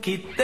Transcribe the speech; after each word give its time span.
quita 0.00 0.39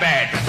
bad. 0.00 0.45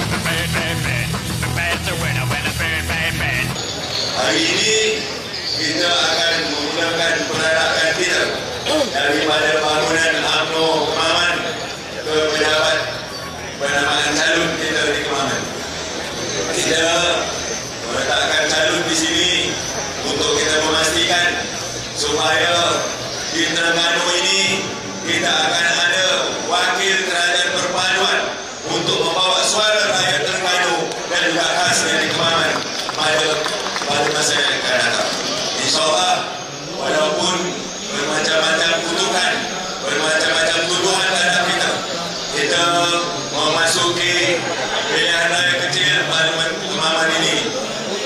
anak 45.28 45.44
yang 45.44 45.60
kecil 45.68 45.96
parlimen 46.08 46.52
kemarin 46.72 47.10
ini 47.20 47.36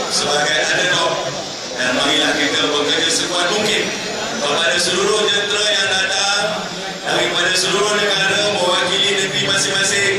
sebagai 0.10 0.58
underdog 0.58 1.14
dan 1.78 1.94
marilah 1.94 2.34
kita 2.34 2.66
bekerja 2.66 3.10
sekuat 3.14 3.48
mungkin 3.54 3.84
kepada 4.42 4.76
seluruh 4.82 5.22
jentera 5.30 5.66
yang 5.70 5.90
datang 5.94 6.44
daripada 7.06 7.54
seluruh 7.54 7.94
negara 7.94 8.58
mewakili 8.58 9.22
negeri 9.22 9.44
masing-masing. 9.46 10.14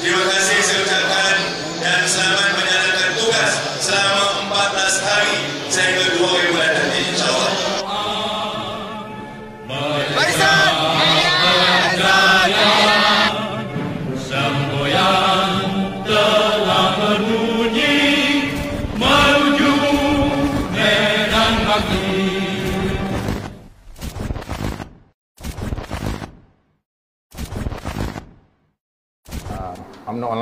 Terima 0.00 0.24
kasih 0.32 0.56
saya 0.64 0.78
ucapkan 0.80 1.35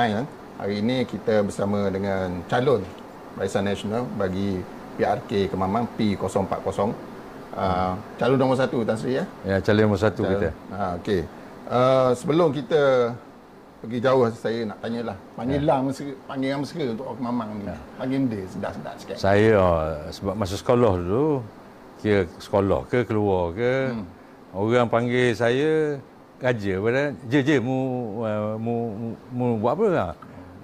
Main. 0.05 0.21
Kan? 0.21 0.27
Hari 0.61 0.75
ini 0.85 0.97
kita 1.09 1.41
bersama 1.41 1.89
dengan 1.89 2.45
calon 2.45 2.85
Barisan 3.41 3.65
Nasional 3.65 4.05
bagi 4.21 4.61
PRK 5.01 5.49
Kemaman 5.49 5.89
P040. 5.97 6.93
Uh, 7.57 7.97
calon 8.21 8.37
nombor 8.37 8.61
satu 8.61 8.85
Tan 8.85 9.01
Sri 9.01 9.17
ya? 9.17 9.25
Ya, 9.49 9.65
calon 9.65 9.89
nombor 9.89 10.05
satu 10.05 10.29
calon. 10.29 10.33
kita. 10.37 10.49
Ah, 10.69 10.77
ha, 10.77 10.87
okay. 11.01 11.25
uh, 11.73 11.73
ah, 11.73 12.11
sebelum 12.13 12.53
kita 12.53 13.17
pergi 13.81 13.99
jauh 14.05 14.29
saya 14.33 14.61
nak 14.69 14.79
tanyalah 14.85 15.17
panggil 15.37 15.61
ya. 15.61 15.69
lah 15.69 15.79
mesra, 15.85 16.13
panggil 16.25 16.49
yang 16.53 16.61
mesra 16.65 16.85
untuk 16.89 17.05
orang 17.05 17.19
Kemamang 17.21 17.51
ni 17.53 17.65
ya. 17.69 17.77
panggil 18.01 18.21
dia 18.33 18.45
sedap-sedap 18.49 18.95
sikit 18.97 19.17
saya 19.21 19.51
oh, 19.61 19.81
sebab 20.09 20.35
masa 20.41 20.55
sekolah 20.57 20.93
dulu 21.05 21.29
kira 22.01 22.25
sekolah 22.41 22.81
ke 22.89 23.05
keluar 23.05 23.53
ke 23.53 23.93
hmm. 23.93 24.05
orang 24.57 24.89
panggil 24.89 25.37
saya 25.37 26.01
raja. 26.41 26.75
Padahal 26.81 27.11
je 27.31 27.39
je 27.43 27.57
mu 27.61 27.77
uh, 28.21 28.55
mu, 28.59 28.75
mu, 28.95 29.09
mu 29.31 29.45
buat 29.59 29.75
apa 29.79 29.87
lah. 29.91 30.11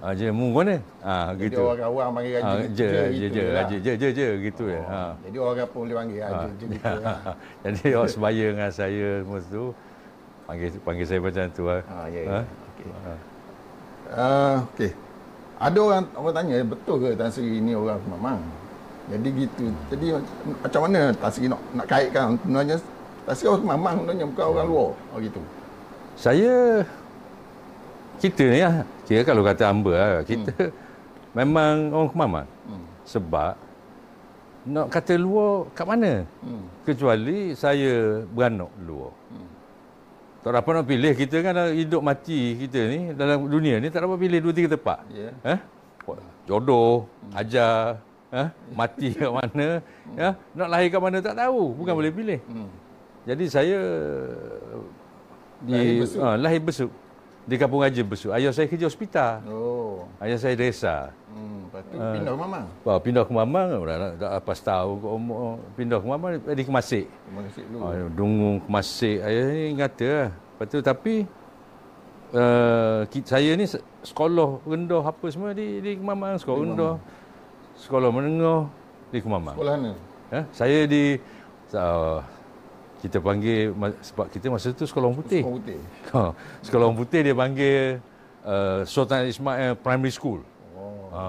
Ah 0.01 0.17
je 0.17 0.33
mu 0.33 0.49
mana? 0.49 0.81
Ah 1.05 1.29
Jadi 1.37 1.53
gitu. 1.53 1.61
orang 1.61 1.85
awam 1.85 2.09
panggil 2.17 2.33
raja. 2.41 2.49
Ah, 2.49 2.57
je 2.73 2.87
je 3.13 3.27
je 3.29 3.43
raja 3.53 3.75
je 3.77 3.91
je 4.01 4.07
je 4.09 4.27
gitu 4.49 4.63
ya. 4.65 4.81
Ha. 4.89 5.01
Jadi 5.29 5.37
orang 5.37 5.61
apa 5.61 5.75
boleh 5.77 5.95
panggil 5.95 6.19
raja 6.25 6.47
je 6.57 6.65
gitu 6.65 6.95
lah. 7.05 7.17
Jadi 7.69 7.85
awak 7.93 8.09
sebaya 8.09 8.45
dengan 8.49 8.71
saya 8.73 9.07
semua 9.21 9.39
tu 9.45 9.63
panggil 10.49 10.67
panggil 10.81 11.05
saya 11.05 11.19
macam 11.21 11.43
tu 11.53 11.63
lah. 11.69 11.79
Ha, 11.85 11.97
ya, 12.09 12.21
Ha? 12.25 12.33
ya. 12.33 12.41
Okey. 12.41 12.87
Uh, 14.11 14.55
okey. 14.73 14.91
Ada 15.61 15.77
orang 15.77 16.03
orang 16.17 16.33
tanya 16.33 16.55
betul 16.65 16.95
ke 16.97 17.09
Tan 17.13 17.29
Sri 17.29 17.61
ni 17.61 17.77
orang 17.77 18.01
Kemamang? 18.01 18.41
Jadi 19.05 19.29
gitu. 19.37 19.63
Jadi 19.93 20.05
macam 20.65 20.81
mana 20.89 20.99
Tan 21.13 21.29
Sri 21.29 21.45
nak 21.45 21.61
nak 21.77 21.85
kaitkan 21.85 22.41
sebenarnya 22.41 22.75
Tan 23.29 23.33
Sri 23.37 23.45
orang 23.45 23.61
Kemamang 23.61 23.95
sebenarnya 24.01 24.25
bukan 24.33 24.45
orang 24.49 24.65
luar. 24.65 24.89
Oh 25.13 25.19
gitu. 25.21 25.41
Saya 26.21 26.85
kita 28.21 28.45
ni 28.45 28.61
lah, 28.61 28.85
kira 29.09 29.25
kalau 29.25 29.41
kata 29.41 29.65
hamba 29.65 29.91
lah, 29.97 30.21
kita 30.21 30.53
memang 31.37 31.89
orang 31.89 32.09
kemamang. 32.13 32.47
Hmm. 32.69 32.85
Sebab 33.09 33.57
nak 34.69 34.87
kata 34.93 35.17
luar 35.17 35.65
kat 35.73 35.89
mana? 35.89 36.21
Hmm. 36.45 36.69
Kecuali 36.85 37.57
saya 37.57 38.21
beranak 38.29 38.69
luar. 38.85 39.09
Tak 40.41 40.57
dapat 40.57 40.71
nak 40.73 40.85
pilih 40.89 41.13
kita 41.13 41.37
kan 41.41 41.53
hidup 41.73 42.01
mati 42.01 42.57
kita 42.57 42.81
ni 42.89 42.99
dalam 43.13 43.45
dunia 43.45 43.77
ni 43.77 43.93
tak 43.93 44.05
dapat 44.05 44.17
pilih 44.21 44.39
dua 44.41 44.53
tiga 44.53 44.69
tempat. 44.77 45.01
Ya. 45.09 45.29
Eh? 45.57 45.59
Jodoh, 46.45 47.05
ajar, 47.33 47.97
eh? 48.29 48.49
mati 48.77 49.13
kat 49.17 49.29
mana, 49.29 49.81
ya? 50.13 50.37
Nak 50.53 50.69
lahir 50.69 50.89
kat 50.93 51.01
mana 51.01 51.17
tak 51.17 51.37
tahu, 51.37 51.73
bukan 51.77 51.93
boleh 51.97 52.13
pilih. 52.13 52.39
Hmm. 52.45 52.69
Jadi 53.25 53.45
saya 53.49 53.77
di 55.61 55.71
Lahir 55.71 55.93
besuk. 56.01 56.19
ah, 56.19 56.35
lahir 56.35 56.61
besuk 56.61 56.91
di 57.41 57.55
Kampung 57.57 57.81
Raja 57.81 58.01
Besuk. 58.05 58.31
Ayah 58.31 58.53
saya 58.53 58.69
kerja 58.69 58.85
hospital. 58.85 59.41
Oh. 59.49 60.05
Ayah 60.21 60.37
saya 60.37 60.53
desa. 60.53 61.09
Hmm. 61.29 61.65
Lepas 61.67 61.81
tu 61.87 61.95
Ah. 61.97 62.13
pindah 62.13 62.31
ke 62.31 62.39
Mamang. 62.39 62.65
Wah, 62.83 62.97
pindah 63.01 63.23
ke 63.25 63.33
Mamang 63.33 63.67
dah, 63.71 63.79
dah, 63.81 64.11
dah 64.13 64.29
apa 64.37 64.51
setahun 64.53 64.95
ke 64.99 65.07
umur 65.07 65.39
pindah 65.73 65.97
ke 65.97 66.07
Mamang 66.07 66.29
di 66.37 66.63
Kemasik. 66.63 67.05
Kasih 67.09 67.63
dulu. 67.65 67.81
Oh, 67.81 68.09
Dungung 68.13 68.57
Kemasik. 68.61 69.17
Ayah 69.21 69.43
ni 69.49 69.63
ngata 69.73 70.09
lah. 70.09 70.29
Lepas 70.31 70.65
tu 70.67 70.79
tapi 70.79 71.13
uh, 72.31 72.99
saya 73.25 73.51
ni 73.55 73.65
se- 73.65 73.83
sekolah 74.03 74.61
rendah 74.63 75.01
apa 75.01 75.25
semua 75.27 75.51
di 75.51 75.81
di 75.81 75.91
Kemamang, 75.97 76.37
sekolah 76.37 76.59
rendah. 76.61 76.95
Sekolah 77.73 78.09
menengah 78.13 78.69
di 79.09 79.17
Kemamang. 79.17 79.55
Sekolah 79.57 79.73
mana? 79.75 79.91
Ya, 80.31 80.41
saya 80.53 80.79
di 80.85 81.17
uh, 81.73 82.21
kita 83.01 83.17
panggil 83.17 83.73
sebab 84.05 84.25
kita 84.29 84.45
masa 84.53 84.69
tu 84.71 84.85
sekolah 84.85 85.09
orang 85.09 85.19
putih. 85.25 85.41
Sekolah 85.41 85.57
putih. 85.57 85.79
Ha, 86.13 86.21
sekolah 86.61 86.83
orang 86.85 86.99
putih 87.01 87.19
dia 87.25 87.35
panggil 87.35 87.77
uh, 88.45 88.79
Sultan 88.85 89.25
Ismail 89.25 89.73
Primary 89.81 90.13
School. 90.13 90.45
Oh. 90.77 91.09
Ha. 91.09 91.23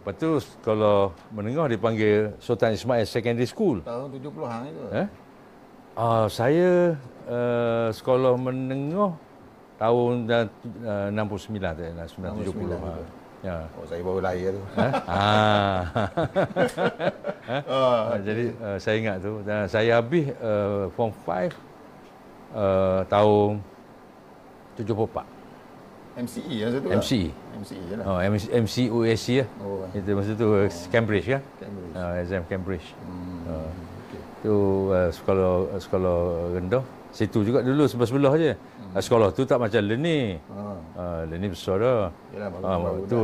Lepas 0.00 0.14
tu 0.16 0.30
kalau 0.64 1.12
menengah 1.28 1.68
dia 1.68 1.76
panggil 1.76 2.32
Sultan 2.40 2.72
Ismail 2.72 3.04
Secondary 3.04 3.44
School. 3.44 3.84
Tahun 3.84 4.08
70-an 4.08 4.60
itu. 4.72 4.82
Eh? 4.96 5.06
Uh, 6.00 6.26
saya 6.32 6.96
uh, 7.28 7.92
sekolah 7.92 8.40
menengah 8.40 9.12
tahun 9.76 10.24
uh, 10.24 11.08
69 11.12 11.60
tak 11.60 11.76
1970. 12.16 12.72
69 12.72 12.80
Ha. 12.80 13.19
Ya. 13.40 13.64
Oh, 13.72 13.84
saya 13.84 14.00
baru 14.00 14.20
lahir 14.20 14.52
tu. 14.52 14.62
Ha? 14.76 14.86
ah. 15.08 15.80
Ah, 17.66 18.12
Ah, 18.12 18.18
jadi 18.20 18.52
uh, 18.54 18.76
saya 18.76 18.96
ingat 18.96 19.16
tu 19.18 19.40
dan 19.42 19.64
saya 19.64 19.96
habis 19.96 20.28
uh, 20.38 20.92
form 20.92 21.10
5 21.24 21.50
uh, 22.52 23.00
tahun 23.06 23.58
74 24.76 25.24
MCE 26.20 26.56
masa 26.60 26.78
tu 26.78 26.88
MC 26.90 27.12
MCE 27.56 27.80
je 27.86 27.94
lah. 27.96 28.04
oh, 28.04 28.18
MC, 28.20 28.44
MCUSC 28.52 29.26
lah 29.40 29.48
Oh. 29.58 29.88
itu 29.90 30.10
masa 30.12 30.30
tu 30.34 30.46
uh, 30.52 30.68
Cambridge 30.90 31.26
kan 31.26 31.42
Cambridge. 31.56 31.94
uh, 31.96 32.12
exam 32.20 32.42
Cambridge 32.44 32.86
Hmm. 33.00 33.40
uh, 33.46 33.70
Okey. 34.04 34.20
tu 34.42 34.54
uh, 34.90 35.08
sekolah 35.08 35.50
sekolah 35.80 36.18
rendah 36.54 36.84
situ 37.10 37.42
juga 37.42 37.60
dulu 37.60 37.84
sebelah-sebelah 37.84 38.32
je 38.34 38.52
Hmm. 38.54 38.92
uh, 38.92 39.00
sekolah 39.00 39.28
tu 39.30 39.42
tak 39.42 39.58
macam 39.58 39.80
Leni 39.80 40.38
Ah. 40.48 40.78
uh, 40.94 41.20
Leni 41.24 41.46
besar 41.46 41.76
dah 41.76 42.02
Yalah, 42.30 42.48
Ah, 42.60 42.76
baru 42.76 43.00
tu 43.04 43.18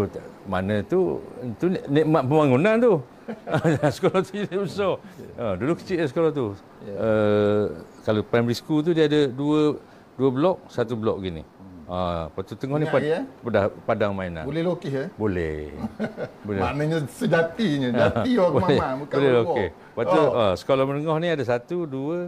mana 0.45 0.77
tu 0.83 1.19
tu 1.57 1.67
nik- 1.67 1.87
nikmat 1.87 2.23
pembangunan 2.23 2.75
tu. 2.77 2.93
sekolah 3.97 4.21
tu 4.21 4.33
dia 4.37 4.55
besar. 4.57 4.93
Ha, 5.35 5.55
dulu 5.55 5.73
kecil 5.75 5.99
je 5.99 6.07
sekolah 6.07 6.31
tu. 6.31 6.55
Ya. 6.83 6.95
Uh, 6.95 7.63
kalau 8.03 8.23
primary 8.23 8.55
school 8.55 8.81
tu 8.81 8.91
dia 8.91 9.07
ada 9.07 9.27
dua 9.27 9.75
dua 10.15 10.29
blok, 10.31 10.57
satu 10.67 10.95
blok 10.95 11.19
gini. 11.21 11.43
Ha, 11.87 12.27
lepas 12.27 12.43
tu 12.43 12.55
tengah 12.55 12.77
ni 12.77 12.87
pad, 12.89 12.99
ya? 12.99 13.23
padang, 13.41 13.71
padang 13.83 14.11
mainan. 14.11 14.43
Boleh 14.43 14.59
lokis 14.61 14.91
ya? 14.91 15.05
Boleh. 15.15 15.71
Boleh. 16.47 16.59
Maknanya 16.59 16.99
sejatinya, 17.09 17.89
jati 17.93 18.35
orang 18.37 18.55
Kemamang 18.57 18.97
bukan 19.03 19.17
boleh 19.17 19.31
okey. 19.37 19.67
luar. 19.71 19.87
Lepas 19.87 20.05
tu 20.05 20.19
Oh, 20.21 20.31
ah, 20.33 20.53
sekolah 20.55 20.83
menengah 20.85 21.17
ni 21.17 21.29
ada 21.29 21.45
satu, 21.45 21.87
dua. 21.87 22.19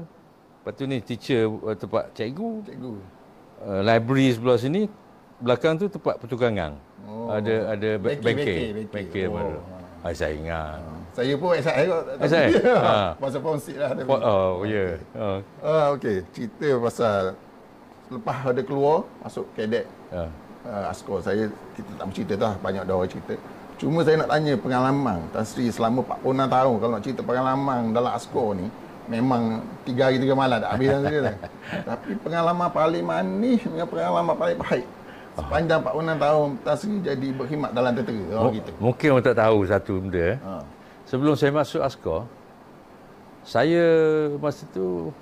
Lepas 0.69 0.85
tu 0.85 0.85
ni 0.85 1.01
teacher 1.01 1.49
uh, 1.49 1.73
tempat 1.73 2.13
cikgu. 2.13 2.61
cikgu. 2.69 2.93
Uh, 3.65 3.81
library 3.81 4.37
sebelah 4.37 4.61
sini. 4.61 4.85
Belakang 5.41 5.81
tu 5.81 5.89
tempat 5.89 6.21
pertukangan. 6.21 6.77
Oh. 7.09 7.33
Ada 7.33 7.73
ada 7.73 7.97
Bengkel, 7.97 8.85
bengkel. 8.93 9.33
baru. 9.33 9.65
Oh, 9.65 10.05
Ah, 10.05 10.13
saya 10.13 10.37
ingat. 10.37 10.77
Saya 11.17 11.33
pun 11.41 11.57
SI 11.57 11.89
SI? 12.21 12.45
Ha. 12.69 13.17
Pasal 13.17 13.41
ponsit 13.41 13.81
lah. 13.81 13.97
Tapi. 13.97 14.13
Oh, 14.13 14.61
ya. 14.69 15.01
Oh. 15.17 15.41
Ah, 15.65 15.97
okey. 15.97 16.21
Cerita 16.37 16.69
pasal 16.85 17.33
lepas 18.13 18.37
ada 18.45 18.61
keluar, 18.61 19.09
masuk 19.25 19.49
kadet 19.57 19.89
Ya. 20.13 20.29
uh, 20.69 20.93
askor. 20.93 21.25
Saya, 21.25 21.49
kita 21.81 21.97
tak 21.97 22.13
bercerita 22.13 22.35
dah, 22.37 22.53
banyak 22.61 22.85
dah 22.85 22.93
orang 22.93 23.09
cerita. 23.09 23.41
Cuma 23.81 24.05
saya 24.05 24.21
nak 24.21 24.37
tanya 24.37 24.53
pengalaman 24.61 25.19
Tan 25.33 25.49
Sri 25.49 25.73
selama 25.73 26.05
46 26.21 26.45
tahun 26.53 26.75
kalau 26.77 26.93
nak 26.93 27.03
cerita 27.09 27.23
pengalaman 27.25 27.81
dalam 27.97 28.13
askor 28.13 28.53
ni 28.53 28.69
memang 29.09 29.65
tiga 29.83 30.13
hari 30.13 30.21
tiga 30.21 30.37
malam 30.37 30.61
tak 30.61 30.71
habis 30.77 30.89
dia 31.09 31.19
dah. 31.25 31.37
Tapi 31.89 32.11
pengalaman 32.21 32.69
paling 32.69 33.05
manis 33.05 33.61
dengan 33.65 33.89
pengalaman 33.89 34.35
paling 34.37 34.59
baik 34.61 34.87
sepanjang 35.39 35.81
46 35.87 36.19
tahun 36.19 36.49
Tan 36.67 36.75
Sri 36.77 36.95
jadi 36.99 37.29
berkhidmat 37.31 37.71
dalam 37.71 37.93
tentera. 37.95 38.35
Oh, 38.37 38.51
M-. 38.51 38.59
Mungkin 38.83 39.07
orang 39.15 39.25
tak 39.25 39.39
tahu 39.39 39.59
satu 39.71 39.93
benda. 40.03 40.23
eh. 40.35 40.37
Ha. 40.43 40.53
Sebelum 41.07 41.35
saya 41.39 41.55
masuk 41.55 41.81
askar, 41.81 42.21
saya 43.47 43.85
masa 44.37 44.67
tu 44.75 45.15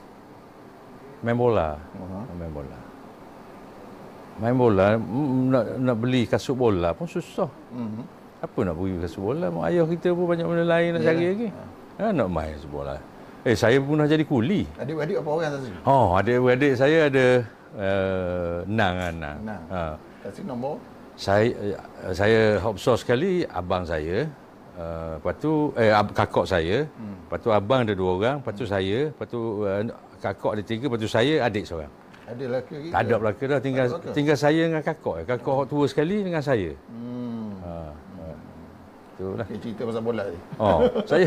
main 1.21 1.37
bola. 1.37 1.77
Uh-huh. 1.95 2.25
Main 2.35 2.51
bola. 2.51 2.79
Main 4.37 4.57
bola, 4.57 4.87
mm, 5.01 5.49
nak, 5.49 5.65
nak 5.81 5.97
beli 5.97 6.29
kasut 6.29 6.57
bola 6.57 6.93
pun 6.93 7.09
susah. 7.09 7.49
Mhm. 7.73 8.05
Apa 8.45 8.59
nak 8.69 8.77
beli 8.77 9.01
kasut 9.01 9.21
bola? 9.25 9.49
Mak 9.49 9.65
ayah 9.73 9.85
kita 9.89 10.13
pun 10.13 10.29
banyak 10.29 10.45
benda 10.45 10.65
lain 10.65 10.89
nak 10.93 11.01
Yalah. 11.01 11.13
cari 11.17 11.25
lagi. 11.29 11.49
Ha, 11.97 12.05
nak 12.13 12.29
main 12.29 12.53
kasut 12.53 12.69
bola. 12.73 12.97
Eh, 13.47 13.55
saya 13.55 13.79
pun 13.79 13.95
dah 14.03 14.11
jadi 14.11 14.27
kuli. 14.27 14.67
Adik-adik 14.75 15.23
apa 15.23 15.31
orang 15.31 15.63
Sri? 15.63 15.71
Oh, 15.87 16.19
adik-adik 16.19 16.73
saya 16.75 16.99
ada 17.07 17.27
uh, 17.79 18.57
Nang 18.67 18.95
kan, 18.99 19.15
Nang. 19.15 19.39
Ha. 19.71 19.83
Tan 19.95 20.31
Sri 20.35 20.43
nombor 20.43 20.83
Saya 21.15 21.55
eh, 21.55 21.79
saya 22.11 22.59
hop 22.59 22.75
besar 22.75 22.99
sekali 22.99 23.47
abang 23.47 23.87
saya. 23.87 24.27
Uh, 24.75 25.17
lepas 25.23 25.35
tu 25.39 25.71
eh 25.79 25.95
kakak 26.11 26.47
saya. 26.51 26.91
Hmm. 26.99 27.17
Lepas 27.23 27.39
tu 27.39 27.49
abang 27.55 27.87
ada 27.87 27.95
dua 27.95 28.11
orang, 28.19 28.37
lepas 28.43 28.53
tu 28.59 28.67
saya, 28.67 28.99
lepas 29.15 29.27
tu 29.31 29.63
uh, 29.63 29.81
kakak 30.19 30.51
ada 30.59 30.63
tiga, 30.67 30.85
lepas 30.91 31.01
tu 31.01 31.09
saya 31.09 31.35
adik 31.47 31.65
seorang. 31.71 31.93
ada 32.27 32.43
lelaki 32.43 32.73
lagi? 32.75 32.89
Tak 32.91 33.01
ada 33.07 33.15
belaka 33.23 33.43
dah 33.47 33.61
tinggal 33.63 33.87
tinggal 34.11 34.37
saya 34.37 34.61
dengan 34.67 34.83
kakak. 34.83 35.23
Kakak 35.23 35.53
hok 35.55 35.67
tua 35.71 35.87
sekali 35.87 36.27
dengan 36.27 36.43
saya. 36.43 36.75
Hmm. 36.91 37.63
Ha. 37.63 37.73
Ha. 39.17 39.23
Itulah. 39.23 39.47
Okay, 39.49 39.59
cerita 39.65 39.83
pasal 39.89 40.03
bola 40.05 40.23
ni. 40.29 40.39
Oh, 40.61 40.79
saya 41.11 41.25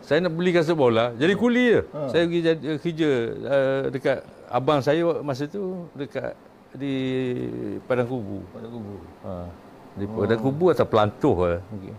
saya 0.00 0.18
nak 0.22 0.32
beli 0.32 0.54
kasut 0.54 0.78
bola, 0.78 1.10
jadi 1.18 1.34
kuli 1.34 1.64
je. 1.74 1.80
Saya 2.06 2.22
pergi 2.30 2.40
jadi, 2.46 2.62
kerja 2.78 3.10
uh, 3.42 3.82
dekat 3.90 4.18
abang 4.46 4.78
saya 4.78 5.02
masa 5.20 5.50
tu 5.50 5.90
dekat 5.98 6.38
di 6.70 6.94
Padang 7.82 8.06
Kubu. 8.06 8.38
Pada 8.54 8.66
kubur. 8.70 9.00
Ha. 9.26 9.32
Di 9.98 10.04
Padang 10.06 10.40
Kubu 10.40 10.64
atau 10.70 10.86
Pelantuh 10.86 11.36
lah. 11.42 11.60
Okay. 11.74 11.94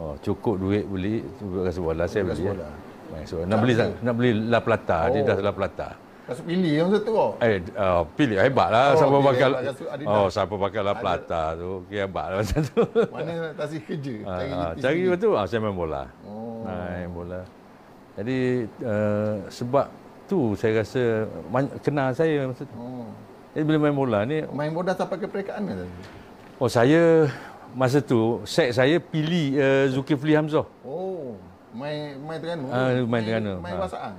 Oh, 0.00 0.16
cukup 0.24 0.56
duit 0.56 0.88
beli 0.88 1.20
kasut 1.68 1.84
bola 1.84 2.08
saya 2.08 2.24
Kasut 2.24 2.48
beli. 2.48 2.56
bola. 2.56 2.68
Ya. 3.10 3.26
So, 3.28 3.44
nak 3.44 3.58
beli 3.60 3.74
nak 3.76 4.14
beli 4.16 4.30
La 4.48 4.64
Plata, 4.64 5.04
Oh. 5.04 5.08
Adidas 5.12 5.38
La 5.44 5.52
Plata. 5.52 5.88
Kasut 6.30 6.46
pilih 6.46 6.72
yang 6.78 6.88
satu 6.94 7.10
oh. 7.10 7.30
Eh, 7.42 7.58
uh, 7.74 8.06
pilih 8.14 8.38
hebat 8.38 8.70
lah 8.70 8.94
Oh, 8.94 9.02
siapa 9.02 9.16
pakai 9.18 9.46
Adidas. 9.50 9.76
Oh, 10.06 10.26
siapa 10.30 10.54
pakai 10.54 10.80
La 10.86 10.94
Plata 10.94 11.42
tu. 11.58 11.82
Kira 11.90 12.06
hebat 12.06 12.24
lah 12.30 12.36
macam 12.46 12.60
tu. 12.62 12.82
Mana 13.10 13.32
tak 13.58 13.66
sih 13.66 13.80
kerja. 13.82 14.14
Ah, 14.22 14.70
Cari 14.78 15.00
ah, 15.02 15.08
betul 15.10 15.34
ah, 15.34 15.44
saya 15.50 15.58
main 15.58 15.74
bola. 15.74 16.06
Oh. 16.22 16.62
Main 16.62 17.10
bola. 17.10 17.42
Jadi 18.14 18.38
uh, 18.78 19.42
sebab 19.50 19.90
tu 20.30 20.54
saya 20.54 20.86
rasa 20.86 21.26
kenal 21.82 22.14
saya 22.14 22.46
masa 22.46 22.62
tu. 22.62 22.78
Oh. 22.78 23.10
Jadi 23.50 23.62
bila 23.66 23.76
main 23.82 23.96
bola 23.98 24.22
ni 24.22 24.46
Main 24.54 24.70
bola 24.70 24.94
sampai 24.94 25.18
ke 25.18 25.26
peringkat 25.26 25.58
mana 25.58 25.82
tadi? 25.82 25.94
oh 26.60 26.70
saya 26.70 27.26
masa 27.74 27.98
tu 27.98 28.38
set 28.46 28.70
saya 28.70 29.02
pilih 29.02 29.58
uh, 29.58 29.84
Zulkifli 29.90 30.38
Hamzah. 30.38 30.62
Oh. 30.86 31.34
Main 31.74 32.22
main 32.22 32.38
Terengganu. 32.38 32.70
Ah, 32.70 32.94
main 33.02 33.22
Terengganu. 33.26 33.54
Main 33.58 33.74
Ah, 33.74 33.82
Wasaan. 33.82 34.12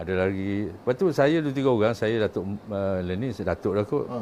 Ah. 0.00 0.02
Ada 0.02 0.12
lagi. 0.24 0.72
Lepas 0.72 0.94
tu 0.96 1.06
saya 1.12 1.36
dua 1.44 1.52
tiga 1.52 1.68
orang, 1.68 1.92
saya 1.92 2.24
Datuk 2.24 2.56
uh, 2.72 3.04
Lenin, 3.04 3.36
saya 3.36 3.52
Datuk 3.52 3.76
dah 3.76 3.84
kot. 3.84 4.08
Ha. 4.08 4.18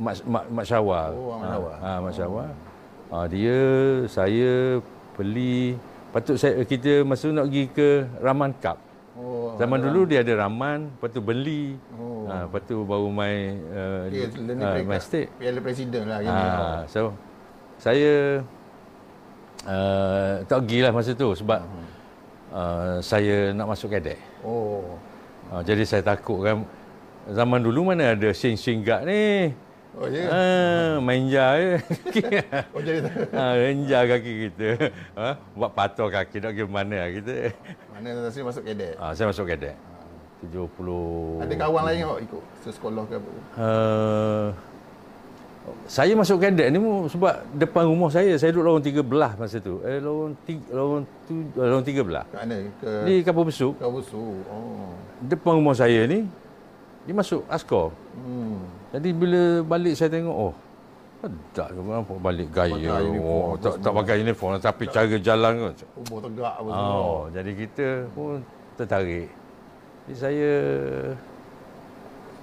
Mak, 0.00 0.14
Mak, 0.24 0.44
Mak 0.48 0.64
Syawal. 0.64 1.12
Oh, 1.12 1.36
Mak 1.36 1.48
Syawal. 1.52 1.76
Ha, 1.76 1.90
Mak 2.00 2.12
Syawal. 2.16 2.50
Ha, 3.12 3.16
dia, 3.28 3.58
saya, 4.08 4.52
Peli. 5.12 5.76
Patut 6.08 6.40
saya, 6.40 6.64
kita 6.64 7.04
masa 7.04 7.28
tu 7.28 7.36
nak 7.36 7.52
pergi 7.52 7.64
ke 7.68 8.08
Raman 8.24 8.56
Cup. 8.56 8.80
Oh, 9.20 9.52
Zaman 9.60 9.84
dulu 9.84 10.08
dia 10.08 10.24
ada 10.24 10.48
Raman, 10.48 10.88
lepas 10.96 11.12
tu 11.12 11.20
beli. 11.20 11.76
Oh. 12.00 12.24
Ha, 12.24 12.48
lepas 12.48 12.62
tu 12.64 12.80
baru 12.88 13.12
main 13.12 13.60
uh, 13.68 14.02
dia 14.08 14.32
Lenin 14.32 14.64
uh, 14.64 14.80
main 14.86 15.02
state. 15.02 15.28
Piala 15.36 15.60
Presiden 15.60 16.08
lah. 16.08 16.24
Ha, 16.24 16.88
so 16.88 17.12
saya 17.76 18.40
uh, 19.68 20.40
tak 20.46 20.64
pergi 20.64 20.78
lah 20.80 20.94
masa 20.94 21.12
tu 21.12 21.36
sebab 21.36 21.60
uh, 22.54 22.96
saya 23.04 23.52
nak 23.52 23.76
masuk 23.76 23.92
kadek. 23.92 24.16
Oh. 24.40 24.96
Uh, 25.50 25.62
jadi 25.66 25.82
saya 25.82 26.02
takut 26.06 26.46
kan 26.46 26.62
zaman 27.26 27.58
dulu 27.58 27.90
mana 27.90 28.14
ada 28.14 28.30
sing-sing 28.30 28.86
guard 28.86 29.10
ni. 29.10 29.50
Oh 29.98 30.06
ya. 30.06 30.22
Yeah. 30.22 30.30
Ah, 30.30 30.92
main 31.02 31.26
jar 31.26 31.58
je. 31.58 31.82
Oh 32.74 32.78
jadi 32.78 33.02
ha, 33.34 33.58
renjar 33.58 34.02
kaki 34.06 34.32
kita. 34.46 34.68
Ha, 35.18 35.34
buat 35.58 35.74
patah 35.74 36.06
kaki 36.06 36.38
nak 36.38 36.54
pergi 36.54 36.70
mana 36.70 36.96
lah 37.02 37.10
kita. 37.10 37.34
mana 37.90 38.08
Tasri 38.30 38.46
masuk 38.46 38.62
kedai. 38.62 38.94
Ha, 38.94 39.10
saya 39.10 39.26
masuk 39.26 39.50
kadek. 39.50 39.74
70 40.40 41.44
Ada 41.44 41.54
kawan 41.60 41.82
lain 41.84 42.00
tak 42.00 42.20
ikut 42.24 42.42
sekolah 42.72 43.02
ke 43.04 43.14
apa? 43.20 43.30
Uh, 43.60 44.46
saya 45.84 46.12
masuk 46.16 46.40
kadek 46.40 46.72
ni 46.72 46.78
sebab 47.10 47.34
depan 47.52 47.84
rumah 47.84 48.08
saya, 48.08 48.32
saya 48.40 48.50
duduk 48.54 48.80
lorong 48.80 48.84
13 48.84 49.40
masa 49.40 49.56
tu. 49.60 49.82
Eh, 49.84 50.00
lorong, 50.00 50.32
tiga, 50.48 50.64
lorong, 50.72 51.02
tu, 51.28 51.34
lorong 51.52 51.84
13. 51.84 52.24
Kat 52.30 52.40
mana? 52.46 52.56
Ke 52.80 52.90
Di 53.04 53.14
Kapal 53.20 53.44
Besuk, 53.44 53.74
Kau 53.76 53.92
Busu. 53.92 54.40
Oh. 54.48 54.94
depan 55.20 55.60
rumah 55.60 55.76
saya 55.76 56.06
ni, 56.08 56.24
dia 57.04 57.14
masuk 57.14 57.44
askor. 57.50 57.92
Hmm. 58.16 58.64
Jadi 58.96 59.08
bila 59.12 59.42
balik 59.66 59.94
saya 59.94 60.08
tengok, 60.08 60.32
oh, 60.32 60.54
tak 61.52 61.68
ke 61.76 61.80
kenapa 61.84 62.14
balik 62.16 62.48
gaya. 62.48 62.76
Pakai 62.80 63.20
oh, 63.20 63.52
tak, 63.60 63.74
tak 63.84 63.92
pakai 63.92 64.14
uniform 64.24 64.50
tapi 64.56 64.84
cara 64.88 65.16
jalan 65.20 65.52
kan. 65.60 65.72
Tubuh 65.76 66.18
tegak 66.24 66.54
apa 66.56 66.68
semua. 66.72 66.96
Oh, 66.96 67.20
jadi 67.28 67.50
kita 67.52 67.86
pun 68.16 68.40
tertarik. 68.80 69.28
Jadi 70.08 70.14
saya 70.16 70.52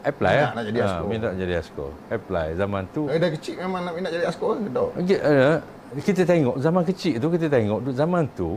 apply 0.07 0.31
Minat 0.31 0.41
lah. 0.41 0.51
nak 0.53 0.65
jadi 0.65 0.77
Ha, 0.77 0.87
askor. 0.87 1.07
minta 1.07 1.27
jadi 1.33 1.53
askor. 1.55 1.89
Apply 2.07 2.47
zaman 2.55 2.83
tu. 2.89 3.01
Eh, 3.05 3.17
dah 3.17 3.29
kecil 3.29 3.55
memang 3.57 3.81
nak 3.81 3.93
nak 3.97 4.11
jadi 4.11 4.25
askor 4.25 4.49
ke 4.55 4.69
tak? 4.69 4.89
Okay, 4.97 5.19
uh, 5.19 5.57
kita 5.99 6.21
tengok 6.23 6.55
zaman 6.57 6.83
kecil 6.83 7.13
tu 7.15 7.27
kita 7.29 7.47
tengok 7.47 7.79
zaman 7.91 8.23
tu 8.29 8.49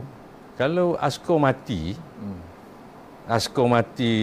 kalau 0.53 0.93
askor 0.97 1.37
mati 1.37 1.95
Hmm. 2.17 2.39
askor 3.27 3.65
mati 3.65 4.13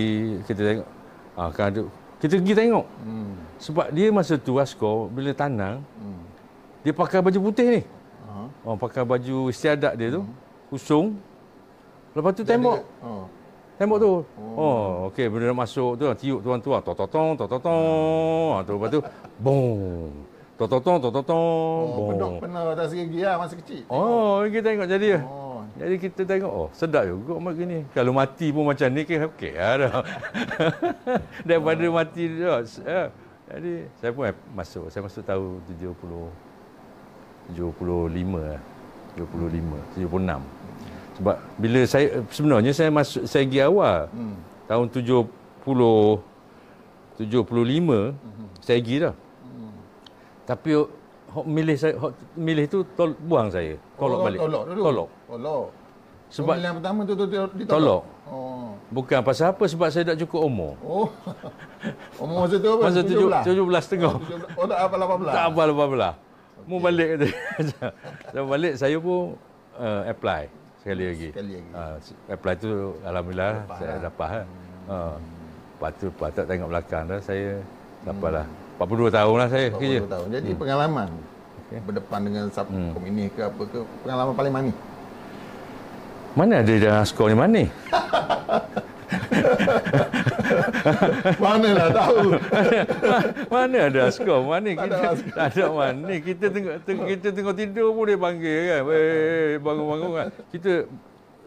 kita 0.44 0.60
tengok 0.62 0.88
ah 1.34 1.48
kan 1.48 1.68
ada 1.68 1.82
kita 2.18 2.34
pergi 2.36 2.54
tengok 2.54 2.86
Hmm. 3.00 3.32
sebab 3.56 3.86
dia 3.90 4.06
masa 4.10 4.34
tu 4.36 4.56
askor 4.56 5.08
bila 5.08 5.32
tanang 5.32 5.80
Hmm. 5.96 6.20
dia 6.80 6.92
pakai 6.92 7.18
baju 7.18 7.38
putih 7.42 7.66
ni 7.70 7.82
Ha. 8.28 8.44
oh 8.62 8.76
pakai 8.76 9.02
baju 9.02 9.48
istiadat 9.48 9.96
dia 9.96 10.12
tu 10.12 10.22
usung 10.68 11.16
lepas 12.12 12.32
tu 12.32 12.44
tembok 12.44 12.76
Dia- 12.76 12.88
Oh. 13.00 13.24
Tembok 13.78 13.98
tu 14.02 14.12
oh 14.58 15.06
okey 15.08 15.30
bila 15.30 15.54
nak 15.54 15.62
masuk 15.62 15.94
tu 15.94 16.04
tiup 16.18 16.42
tuan-tuan 16.42 16.82
tok 16.82 16.98
tok 16.98 17.08
tong 17.08 17.38
tok 17.38 17.46
tok 17.46 17.60
tong 17.62 18.58
ah 18.58 18.60
tu 18.66 18.74
lepas 18.74 18.88
tu 18.90 19.00
bong 19.38 20.10
tok 20.58 20.66
tok 20.66 20.80
tong 20.82 20.98
tok 20.98 21.12
tok 21.14 21.24
tong 21.30 21.86
Oh, 21.94 22.10
pedok 22.10 22.32
pernah 22.42 22.62
atas 22.74 22.90
gigi 22.90 23.22
lah 23.22 23.38
masa 23.38 23.54
kecil. 23.54 23.86
Oh, 23.86 24.42
kita 24.50 24.74
tengok 24.74 24.90
jadi. 24.90 25.22
Oh. 25.22 25.62
Jadi 25.78 25.94
kita 26.02 26.26
tengok, 26.26 26.50
oh 26.50 26.68
sedap 26.74 27.06
juga 27.06 27.38
mak 27.38 27.54
gini. 27.54 27.86
Kalau 27.94 28.10
mati 28.10 28.50
pun 28.50 28.66
macam 28.66 28.90
ni 28.90 29.06
kan 29.06 29.30
okey 29.30 29.54
lah 29.54 29.74
dah. 29.78 30.02
Daripada 31.46 31.86
mati 31.86 32.22
dah. 32.34 32.66
Ya. 32.82 33.14
Jadi 33.46 33.86
saya 34.02 34.10
pun 34.10 34.26
masuk. 34.50 34.90
Saya 34.90 35.06
masuk 35.06 35.22
tahun 35.22 35.62
70 35.78 35.94
75 37.54 38.42
lah. 38.42 38.58
75, 39.14 39.94
76. 39.94 40.57
Sebab 41.18 41.36
bila 41.58 41.80
saya 41.82 42.06
sebenarnya 42.30 42.70
saya 42.70 42.90
masuk 42.94 43.26
saya 43.26 43.42
pergi 43.42 43.60
awal. 43.60 44.06
Hmm. 44.08 44.38
Tahun 44.64 44.86
70 44.86 45.26
75 47.18 48.14
saya 48.62 48.78
pergi 48.78 48.96
dah. 49.02 49.14
Tapi 50.46 50.70
hok 51.28 51.44
milih 51.44 51.76
saya 51.76 51.92
hok 51.98 52.12
milih 52.32 52.64
tu 52.70 52.78
tol, 52.94 53.12
buang 53.18 53.50
saya. 53.50 53.74
Tolak 53.98 54.16
Oh, 54.16 54.24
balik. 54.24 54.38
Tolak 54.40 54.62
dulu. 54.64 54.80
Tolak. 54.80 55.08
Tolak. 55.26 55.66
Sebab- 56.28 56.54
Pemilihan 56.54 56.74
pertama 56.76 57.00
tu 57.02 57.14
tu 57.16 57.24
tu 57.24 57.36
ditolak. 57.56 57.68
Tolak. 57.68 58.02
Oh. 58.28 58.68
Bukan 58.88 59.20
pasal 59.20 59.50
apa 59.50 59.64
sebab 59.64 59.88
saya 59.90 60.04
tak 60.06 60.18
cukup 60.22 60.40
umur. 60.44 60.72
Oh. 60.80 61.08
Umur 62.22 62.46
masa 62.46 62.56
tu 62.56 62.68
apa? 62.70 62.82
Masa 62.86 63.00
tujuh, 63.02 63.28
17? 63.28 63.44
17 63.44 63.84
setengah. 63.84 64.14
17. 64.16 64.54
Oh 64.54 64.64
tak 64.64 64.78
apa 64.78 64.94
18. 64.94 65.34
Tak 65.34 65.44
apa 65.50 65.62
lepas 65.66 65.86
belah. 65.88 66.14
Mu 66.68 66.76
balik 66.78 67.08
kata. 67.10 67.26
Saya 68.30 68.42
balik 68.44 68.72
saya 68.76 68.96
pun 69.00 69.40
uh, 69.74 70.02
apply 70.04 70.42
sekali 70.88 71.04
lagi. 71.04 71.28
Sekali 71.28 71.50
lagi. 71.52 71.70
Uh, 71.70 71.96
apply 72.32 72.54
tu 72.56 72.70
alhamdulillah 73.04 73.52
Dapat 73.60 73.76
saya 73.76 73.90
lah. 73.90 74.00
dapat. 74.00 74.28
Ha. 74.28 74.40
Uh, 74.88 75.14
lepas 75.70 75.90
tu 75.94 76.06
patut 76.16 76.44
tengok 76.48 76.68
belakang 76.72 77.02
dah 77.04 77.20
saya 77.20 77.60
dapat 78.02 78.30
lah. 78.32 78.46
42 78.80 79.12
tahun 79.12 79.36
lah 79.36 79.48
saya 79.52 79.64
40 79.68 79.76
kerja. 79.76 79.98
tahun. 80.08 80.26
Jadi 80.32 80.50
pengalaman 80.56 81.08
berdepan 81.84 82.20
dengan 82.24 82.44
sub 82.48 82.64
Hmm. 82.64 82.96
komunis 82.96 83.28
ke 83.28 83.44
apa 83.44 83.62
ke 83.62 83.78
pengalaman 84.00 84.32
paling 84.32 84.52
manis. 84.56 84.76
Mana 86.32 86.64
ada 86.64 86.72
dalam 86.72 87.04
skor 87.04 87.28
ni 87.28 87.36
mana? 87.36 87.62
Mana 91.44 91.68
lah 91.74 91.88
tahu. 91.92 92.18
mana 93.54 93.78
ada 93.88 94.00
askar? 94.08 94.38
Mana 94.42 94.70
Tak 94.74 94.84
ada 94.84 94.96
kita 94.96 95.08
askar. 95.12 95.34
tak 95.34 95.46
ada 95.54 95.64
mana. 95.72 96.12
Kita 96.20 96.46
tengok 96.50 96.74
teng, 96.84 96.98
kita 97.06 97.28
tengok 97.34 97.54
tidur 97.56 97.88
pun 97.94 98.04
dia 98.06 98.18
panggil 98.18 98.58
kan. 98.68 98.80
Weh, 98.86 99.58
bangun-bangun 99.62 100.10
kan. 100.14 100.28
Kita 100.52 100.72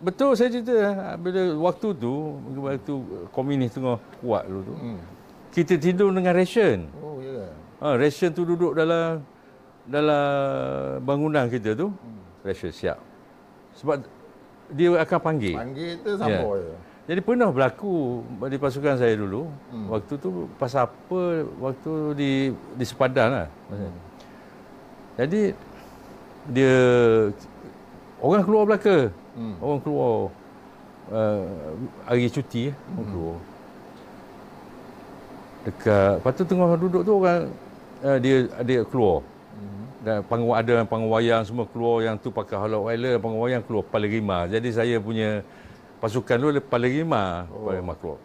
betul 0.01 0.33
saya 0.33 0.49
cerita 0.49 0.73
bila 1.21 1.41
waktu 1.61 1.87
tu 1.93 2.13
waktu 2.57 2.93
komunis 3.29 3.69
tengah 3.71 3.97
kuat 4.19 4.43
dulu 4.49 4.61
tu. 4.65 4.75
Hmm. 4.75 4.99
Kita 5.51 5.73
tidur 5.75 6.09
dengan 6.15 6.33
ration. 6.33 6.87
Oh 6.99 7.19
ya. 7.19 7.45
Ha, 7.83 7.95
ration 7.99 8.31
tu 8.31 8.47
duduk 8.47 8.73
dalam 8.73 9.21
dalam 9.85 10.25
bangunan 11.03 11.49
kita 11.51 11.75
tu. 11.75 11.91
Ration 12.41 12.71
siap. 12.71 12.97
Sebab 13.77 14.01
dia 14.71 14.89
akan 14.95 15.19
panggil. 15.19 15.55
Panggil 15.55 15.99
tu 15.99 16.11
sambor 16.15 16.63
je. 16.63 16.90
Jadi 17.09 17.19
pernah 17.25 17.49
berlaku 17.49 18.21
di 18.45 18.57
pasukan 18.61 18.95
saya 19.01 19.17
dulu. 19.17 19.49
Hmm. 19.49 19.73
Hmm. 19.73 19.87
Waktu 19.97 20.13
tu 20.21 20.29
pasal 20.61 20.85
apa? 20.85 21.21
Waktu 21.57 21.91
di 22.13 22.31
di 22.77 22.85
Sepadan 22.85 23.29
lah. 23.33 23.47
Hmm. 23.73 23.93
Jadi 25.17 25.41
dia 26.53 26.77
orang 28.21 28.45
keluar 28.45 28.63
belaka. 28.69 29.09
Hmm. 29.33 29.55
Orang 29.57 29.79
keluar 29.81 30.29
uh, 31.09 31.45
hari 32.05 32.29
cuti 32.29 32.69
eh, 32.69 32.73
orang 32.93 33.07
keluar. 33.09 33.37
Dekat 35.61 36.13
lepas 36.21 36.33
tu 36.37 36.43
tengah 36.45 36.69
duduk 36.77 37.01
tu 37.01 37.11
orang 37.17 37.49
uh, 38.05 38.17
dia 38.21 38.35
dia 38.61 38.81
keluar. 38.85 39.25
Dan 40.01 40.25
panggung 40.25 40.57
ada 40.57 40.81
panggung 40.89 41.13
wayang 41.13 41.45
semua 41.45 41.69
keluar 41.69 42.01
yang 42.01 42.17
tu 42.17 42.33
pakai 42.33 42.57
Hollow 42.57 42.89
Island 42.89 43.21
panggung 43.21 43.41
wayang 43.41 43.61
keluar 43.61 43.85
Palerima. 43.85 44.49
Jadi 44.49 44.73
saya 44.73 44.97
punya 44.97 45.45
pasukan 46.01 46.35
dulu 46.35 46.49
ada 46.49 46.61
Palerima, 46.65 47.45
oh. 47.47 47.69
Palerima 47.69 47.93
keluar. 47.93 48.19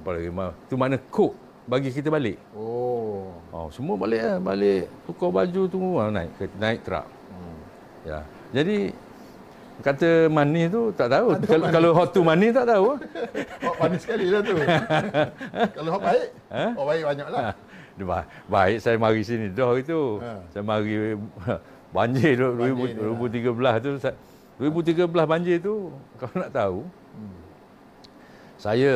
Palerima. 0.00 0.44
Tu 0.66 0.74
makna 0.74 0.96
kok 0.96 1.32
bagi 1.68 1.92
kita 1.92 2.08
balik. 2.08 2.40
Oh. 2.56 3.28
Oh, 3.52 3.68
semua 3.68 4.00
balik 4.00 4.24
lah, 4.24 4.36
balik 4.40 4.88
tukar 5.04 5.28
baju 5.28 5.62
tu 5.68 5.78
ah, 6.00 6.08
naik 6.08 6.30
naik 6.56 6.80
truk. 6.80 7.04
Hmm. 7.04 7.58
Ya. 8.08 8.18
Jadi 8.56 8.96
kata 9.78 10.08
manis 10.26 10.72
tu 10.72 10.88
tak 10.96 11.12
tahu. 11.12 11.36
Kalau, 11.44 11.66
kalau 11.68 11.90
hot 11.92 12.08
tu 12.10 12.20
manis 12.24 12.56
tak 12.56 12.66
tahu. 12.66 12.96
Hot 13.68 13.76
panis 13.76 14.00
sekali 14.00 14.26
lah 14.32 14.40
tu. 14.40 14.56
Kalau 15.76 15.90
hot 15.92 16.02
baik, 16.02 16.26
Ha? 16.48 16.64
hot 16.72 16.86
baik 16.88 17.02
banyak 17.04 17.28
lah. 17.28 17.42
Dia 17.94 18.04
ba- 18.10 18.28
baik 18.48 18.76
saya 18.80 18.96
mari 18.96 19.20
sini 19.20 19.52
dah 19.52 19.70
itu. 19.76 20.18
Ha. 20.24 20.32
Saya 20.50 20.62
mari 20.64 21.14
banjir 21.88 22.32
tu 22.36 22.48
Banjir 22.52 22.94
ni 22.96 23.48
2013 23.52 23.84
tu 23.84 23.90
sa- 24.00 24.16
2013 24.58 25.04
banjir 25.24 25.56
tu 25.60 25.92
kau 26.16 26.30
nak 26.32 26.50
tahu. 26.50 26.78
Saya 28.58 28.92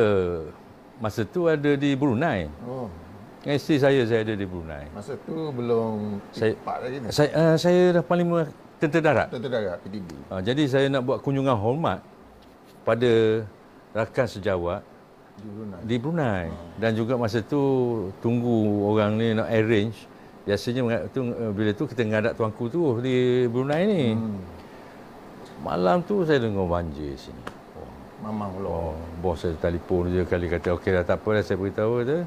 masa 0.99 1.23
tu 1.23 1.47
ada 1.47 1.71
di 1.73 1.95
Brunei. 1.95 2.51
Oh. 2.63 2.91
Dengan 3.39 3.55
isteri 3.55 3.75
saya 3.75 4.01
saya 4.03 4.21
ada 4.21 4.35
di 4.35 4.43
Brunei. 4.43 4.87
Masa 4.91 5.15
tu 5.17 5.51
belum 5.51 6.19
Saya- 6.31 6.53
cepat 6.53 6.77
lagi 6.79 6.95
ni. 6.99 7.07
Saya 7.09 7.29
uh, 7.33 7.55
saya 7.55 7.81
dah 7.91 8.03
panglima 8.03 8.39
tentera 8.77 9.03
darat. 9.05 9.27
Tentu 9.31 9.47
darat 9.47 9.77
PDB. 9.81 10.09
Uh, 10.27 10.39
jadi 10.39 10.63
saya 10.65 10.85
nak 10.87 11.01
buat 11.01 11.19
kunjungan 11.19 11.55
hormat 11.55 11.99
pada 12.83 13.43
rakan 13.93 14.27
sejawat 14.27 14.79
Di 15.33 15.47
Brunei. 15.47 15.79
di 15.81 15.95
Brunei 15.97 16.45
dan 16.77 16.91
juga 16.93 17.13
masa 17.15 17.39
tu 17.39 17.61
tunggu 18.19 18.53
orang 18.85 19.15
ni 19.15 19.31
nak 19.31 19.47
arrange 19.47 19.95
biasanya 20.43 20.81
tu 21.09 21.23
uh, 21.23 21.49
bila 21.49 21.71
tu 21.71 21.83
kita 21.85 22.01
ngadak 22.03 22.33
tuanku 22.35 22.67
tu 22.67 22.79
di 22.99 23.47
Brunei 23.47 23.81
ni 23.83 24.03
Hmm. 24.13 24.37
malam 25.59 26.01
tu 26.01 26.21
saya 26.21 26.37
dengar 26.37 26.67
banjir 26.67 27.15
sini 27.15 27.39
Mamang 28.23 28.55
pula. 28.55 28.69
Oh, 28.71 28.95
bos 29.19 29.43
saya 29.43 29.51
telefon 29.59 30.07
je 30.07 30.23
kali 30.23 30.47
kata 30.47 30.79
okey 30.79 30.95
dah 30.95 31.03
tak 31.03 31.19
apa 31.19 31.29
dah 31.35 31.43
saya 31.43 31.57
beritahu 31.59 31.91
kata 31.99 32.17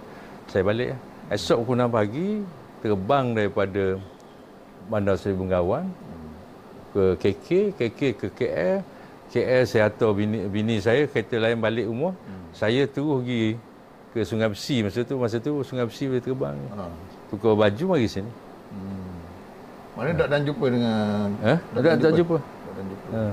saya 0.52 0.62
balik. 0.62 0.92
Esok 1.32 1.64
pukul 1.64 1.76
6 1.80 1.88
pagi 1.88 2.28
terbang 2.84 3.26
daripada 3.32 3.84
Bandar 4.92 5.16
Seri 5.16 5.32
Bengawan 5.32 5.88
ke 6.92 7.16
KK, 7.16 7.48
KK 7.80 8.00
ke 8.12 8.26
KL. 8.28 8.78
KL 9.26 9.64
saya 9.66 9.90
hantar 9.90 10.14
bini, 10.14 10.46
bini 10.46 10.78
saya 10.78 11.08
kereta 11.08 11.40
lain 11.40 11.58
balik 11.58 11.88
rumah. 11.88 12.12
Saya 12.52 12.84
terus 12.84 13.24
pergi 13.24 13.56
ke 14.12 14.20
Sungai 14.22 14.52
Besi 14.52 14.84
masa 14.84 15.00
tu 15.00 15.16
masa 15.16 15.36
tu 15.40 15.64
Sungai 15.64 15.88
Besi 15.88 16.04
boleh 16.12 16.20
terbang. 16.20 16.56
Ha. 16.76 16.86
Tukar 17.32 17.56
baju 17.56 17.84
mari 17.96 18.04
sini. 18.04 18.30
Mana 19.96 20.12
dak 20.12 20.28
dan 20.28 20.44
jumpa 20.44 20.66
dengan 20.68 21.32
Eh? 21.40 21.56
Dak 21.72 21.80
Tak 21.80 21.88
dan 21.88 21.96
tak 22.04 22.12
jumpa. 22.20 22.36
Dan 22.76 22.84
jumpa. 22.84 23.08
Ha. 23.16 23.24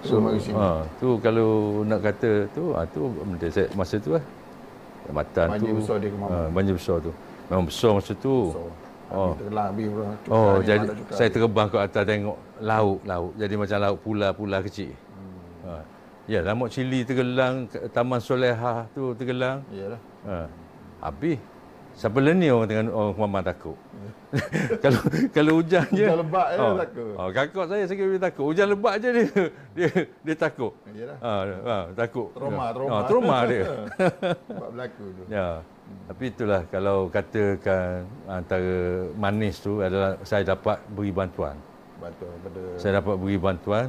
So, 0.00 0.16
sini. 0.40 0.56
Ha, 0.56 0.80
tu 0.96 1.20
kalau 1.20 1.82
nak 1.84 2.00
kata 2.00 2.48
tu, 2.56 2.72
ha, 2.72 2.88
tu 2.88 3.12
benda 3.12 3.48
saya, 3.52 3.68
masa 3.76 4.00
tu 4.00 4.16
lah. 4.16 4.24
Jambatan 5.04 5.46
tu. 5.46 5.52
Banjir 5.52 5.72
besar 5.76 5.96
dia. 6.00 6.10
Ha, 6.12 6.36
banjir 6.48 6.74
besar 6.76 6.96
tu. 7.04 7.12
Memang 7.52 7.64
besar 7.68 7.90
masa 7.92 8.12
tu. 8.16 8.36
So, 8.56 8.62
Oh. 9.10 9.34
oh. 9.34 9.34
tergelam 9.34 9.74
habis 9.74 9.86
Oh, 10.30 10.62
jadi 10.62 10.86
saya 11.10 11.28
terbang 11.34 11.66
ke 11.66 11.76
atas 11.82 12.06
tengok 12.06 12.38
laut, 12.62 12.98
laut. 13.02 13.32
Jadi 13.34 13.54
macam 13.58 13.78
laut 13.82 13.98
pula-pula 14.06 14.62
kecil. 14.62 14.94
Hmm. 14.94 15.66
Ha. 15.66 15.82
Ya, 16.30 16.46
Lamok 16.46 16.70
Cili 16.70 17.02
tergelang, 17.02 17.66
Taman 17.90 18.22
Solehah 18.22 18.86
tu 18.94 19.10
tergelang. 19.18 19.66
Iyalah. 19.74 20.00
Ha. 20.30 20.46
Habis. 21.02 21.42
Ni 22.00 22.48
orang 22.48 22.64
tengah 22.64 22.84
orang 22.96 23.12
mama 23.20 23.40
takut. 23.44 23.76
kalau 24.84 25.00
kalau 25.34 25.52
hujan 25.60 25.84
je. 25.92 26.06
Hujan 26.06 26.16
lebat 26.22 26.46
je 26.54 26.58
oh, 26.62 26.74
takut. 26.78 27.12
Oh, 27.18 27.28
kakak 27.34 27.66
saya 27.66 27.84
sekali 27.84 28.08
dia 28.16 28.22
takut. 28.30 28.44
Hujan 28.48 28.66
lebat 28.72 28.94
je 29.02 29.08
dia 29.10 29.26
dia 29.76 29.88
dia 30.24 30.34
takut. 30.38 30.72
Iyalah. 30.88 31.18
Ha, 31.20 31.32
ha 31.44 31.76
takut. 31.92 32.28
Trauma, 32.32 32.62
ha, 32.62 32.72
trauma. 32.72 32.98
trauma 33.04 33.36
dia. 33.44 33.64
Sebab 34.48 34.68
berlaku 34.72 35.04
tu. 35.12 35.22
ya. 35.28 35.46
Tapi 36.06 36.24
itulah 36.30 36.62
kalau 36.70 37.10
katakan 37.10 38.06
antara 38.30 39.10
manis 39.18 39.58
tu 39.58 39.82
adalah 39.82 40.14
saya 40.22 40.46
dapat 40.46 40.78
beri 40.94 41.10
bantuan. 41.10 41.58
Betul 42.00 42.32
pada 42.40 42.60
Saya 42.80 42.92
dapat 43.02 43.14
beri 43.18 43.36
bantuan 43.36 43.86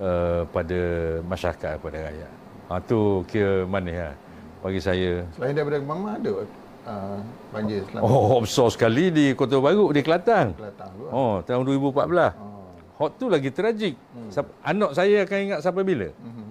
uh, 0.00 0.46
pada 0.48 0.80
masyarakat 1.26 1.74
pada 1.82 1.98
rakyat. 2.08 2.32
Ha 2.70 2.78
tu 2.86 3.26
kira 3.26 3.66
manis 3.66 3.96
lah 4.00 4.14
bagi 4.62 4.80
saya. 4.80 5.26
Selain 5.34 5.52
daripada 5.52 5.82
Mama 5.82 6.14
ada 6.14 6.46
uh, 6.88 7.20
banjir 7.52 7.84
selama 7.84 8.02
Oh, 8.08 8.40
besar 8.40 8.68
sekali 8.72 9.12
di 9.12 9.26
Kota 9.36 9.60
Baru 9.60 9.92
di 9.92 10.00
Kelantan. 10.00 10.56
Kelantan 10.56 10.88
tu. 10.96 11.02
lah. 11.04 11.12
Oh, 11.12 11.34
tahun 11.44 11.62
2014. 11.68 12.32
Oh. 12.40 12.64
Hot 12.98 13.12
tu 13.14 13.30
lagi 13.30 13.52
tragik. 13.52 13.94
Hmm. 14.16 14.30
Anak 14.64 14.90
saya 14.96 15.22
akan 15.22 15.38
ingat 15.38 15.60
sampai 15.62 15.82
bila? 15.84 16.08
Mhm. 16.10 16.46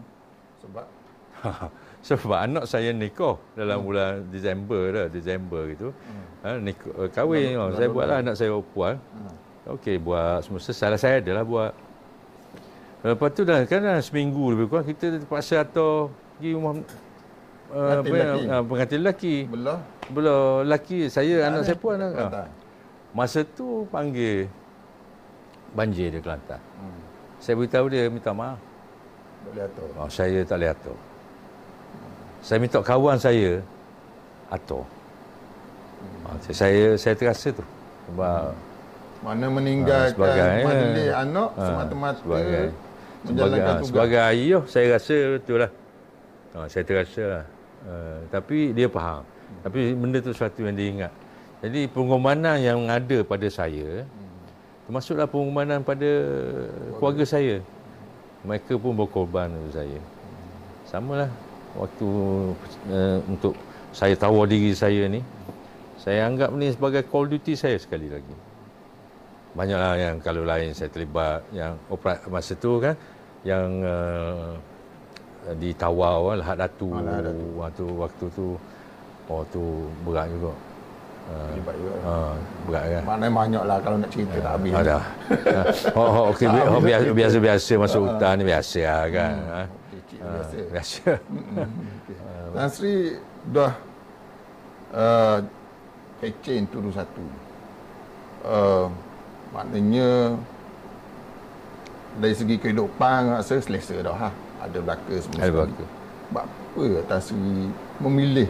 Sebab 0.63 0.85
Sebab 2.07 2.37
anak 2.39 2.63
saya 2.71 2.95
nikah 2.95 3.35
dalam 3.51 3.83
bulan 3.83 4.23
Disember 4.31 4.95
dah, 4.95 5.05
Disember 5.11 5.67
gitu. 5.75 5.91
Ha, 6.45 6.55
nikah, 6.55 6.91
uh, 6.95 7.09
kahwin. 7.11 7.59
Oh, 7.59 7.73
saya 7.75 7.89
buatlah 7.91 8.17
anak 8.23 8.35
saya 8.39 8.53
perempuan. 8.55 8.95
Okey, 9.67 9.99
buat 9.99 10.47
semua 10.47 10.63
salah 10.63 10.95
saya 10.95 11.19
adalah 11.19 11.43
buat. 11.43 11.75
Lepas 13.03 13.29
tu 13.35 13.43
dah 13.43 13.59
kan 13.67 13.83
dah 13.83 13.99
seminggu 13.99 14.55
lebih 14.55 14.71
kurang 14.71 14.87
kita 14.87 15.19
terpaksa 15.19 15.67
atau 15.67 16.07
pergi 16.39 16.55
rumah 16.55 16.79
uh, 17.73 18.01
lelaki. 18.03 18.41
uh, 18.47 18.63
pengantin 18.63 18.99
lelaki. 19.03 19.35
belah 19.49 19.79
Belah 20.07 20.63
lelaki 20.63 20.99
saya 21.11 21.51
anak 21.51 21.67
saya 21.67 21.77
pun 21.79 21.95
anak. 21.99 22.11
Kelantan. 22.15 22.49
Masa 23.11 23.39
tu 23.43 23.83
panggil 23.91 24.47
banjir 25.75 26.13
di 26.13 26.19
Kelantan. 26.23 26.61
Hmm. 26.79 26.99
Saya 27.43 27.53
beritahu 27.59 27.85
dia 27.91 28.07
minta 28.07 28.31
maaf. 28.31 28.57
Tak 28.57 29.49
boleh 29.51 29.65
atur. 29.67 29.87
Oh, 29.95 30.09
saya 30.09 30.39
tak 30.43 30.57
boleh 30.59 30.69
atur. 30.71 30.97
Saya 32.43 32.57
minta 32.61 32.79
kawan 32.79 33.17
saya 33.19 33.51
atur. 34.47 34.83
Oh, 36.27 36.35
saya 36.51 36.95
saya 36.95 37.13
terasa 37.15 37.49
tu. 37.51 37.65
Sebab 38.11 38.53
Mana 39.17 39.49
Ah, 39.49 39.51
meninggalkan 39.51 40.13
sebagai, 40.13 40.61
majlis 40.61 41.09
eh. 41.09 41.09
anak 41.09 41.49
Ah, 41.57 41.65
semata-mata 41.65 42.19
sebagai 42.21 42.65
menjalankan 43.25 43.57
sebagai, 43.57 43.73
tugas. 43.81 43.87
sebagai 43.89 44.19
ayah 44.29 44.63
saya 44.69 44.85
rasa 44.93 45.17
betul 45.33 45.57
lah. 45.57 45.71
Ha, 46.53 46.57
saya 46.69 46.83
terasa 46.85 47.23
lah. 47.25 47.43
Uh, 47.87 48.19
tapi 48.27 48.75
dia 48.75 48.91
faham. 48.91 49.23
Tapi 49.63 49.95
benda 49.95 50.19
tu 50.19 50.35
sesuatu 50.35 50.59
yang 50.67 50.75
dia 50.75 50.87
ingat. 50.91 51.13
Jadi 51.63 51.87
pengorbanan 51.87 52.59
yang 52.59 52.83
ada 52.91 53.23
pada 53.23 53.47
saya 53.47 54.03
termasuklah 54.85 55.27
pengorbanan 55.27 55.83
pada 55.83 56.11
keluarga 56.99 57.23
saya. 57.23 57.63
Mereka 58.43 58.75
pun 58.79 58.95
berkorban 58.95 59.51
untuk 59.51 59.73
saya. 59.75 59.99
Sama 60.87 61.25
lah 61.25 61.31
waktu 61.75 62.07
uh, 62.91 63.19
untuk 63.27 63.55
saya 63.95 64.15
tawar 64.19 64.47
diri 64.47 64.75
saya 64.75 65.07
ni. 65.07 65.23
Saya 65.99 66.29
anggap 66.29 66.53
ni 66.55 66.71
sebagai 66.71 67.03
call 67.07 67.27
duty 67.27 67.55
saya 67.55 67.75
sekali 67.79 68.07
lagi. 68.07 68.35
Banyaklah 69.57 69.95
yang 69.97 70.15
kalau 70.21 70.45
lain 70.45 70.71
saya 70.71 70.87
terlibat 70.91 71.41
yang 71.55 71.75
operat 71.89 72.23
masa 72.29 72.53
tu 72.53 72.77
kan 72.77 72.93
yang 73.41 73.67
uh, 73.81 74.53
di 75.55 75.69
Tawau 75.71 76.33
kan 76.33 76.37
Lahad 76.43 76.57
Datu. 76.59 76.89
Ah, 76.91 76.99
Lahad 76.99 77.23
Datu. 77.31 77.47
Waktu 77.55 77.85
waktu 77.95 78.25
tu 78.35 78.47
oh 79.27 79.43
tu 79.47 79.63
berat 80.03 80.27
juga. 80.27 80.51
Uh, 81.27 81.51
juga. 81.59 81.71
uh, 82.07 82.33
berat 82.67 82.83
kan. 82.87 83.03
Maknanya 83.03 83.33
banyak 83.35 83.63
lah 83.67 83.77
kalau 83.83 83.97
nak 83.99 84.09
cerita 84.11 84.35
tak 84.39 84.51
habis. 84.59 84.71
Ada. 84.75 84.97
oh, 85.99 86.07
oh, 86.07 86.23
okey 86.31 86.47
bi- 86.47 86.67
oh, 86.67 86.79
biasa, 86.83 87.07
biasa 87.19 87.37
biasa 87.39 87.71
masuk 87.79 88.01
hutan 88.07 88.33
ni 88.39 88.43
biasa 88.47 88.79
lah 88.83 89.03
kan. 89.11 89.33
Ha. 89.35 89.61
Kecil 89.91 90.19
Ah, 90.23 90.31
biasa. 90.31 90.57
biasa. 90.71 91.09
Tan 92.55 92.67
Sri 92.71 92.95
dah 93.51 93.73
uh, 94.95 95.37
kecen 96.19 96.63
turun 96.71 96.91
satu. 96.95 97.23
Uh, 98.47 98.87
maknanya 99.51 100.35
dari 102.17 102.33
segi 102.33 102.55
kehidupan 102.57 103.35
rasa 103.35 103.59
selesa 103.59 103.99
dah 103.99 104.15
ha. 104.15 104.29
Ada 104.57 104.77
belaka 104.81 105.13
semua. 105.17 105.39
Ada 105.39 105.51
belaka. 105.53 105.83
Sebab 106.27 106.43
apa 106.43 106.83
Tan 107.07 107.19
Sri 107.19 107.55
memilih 107.97 108.49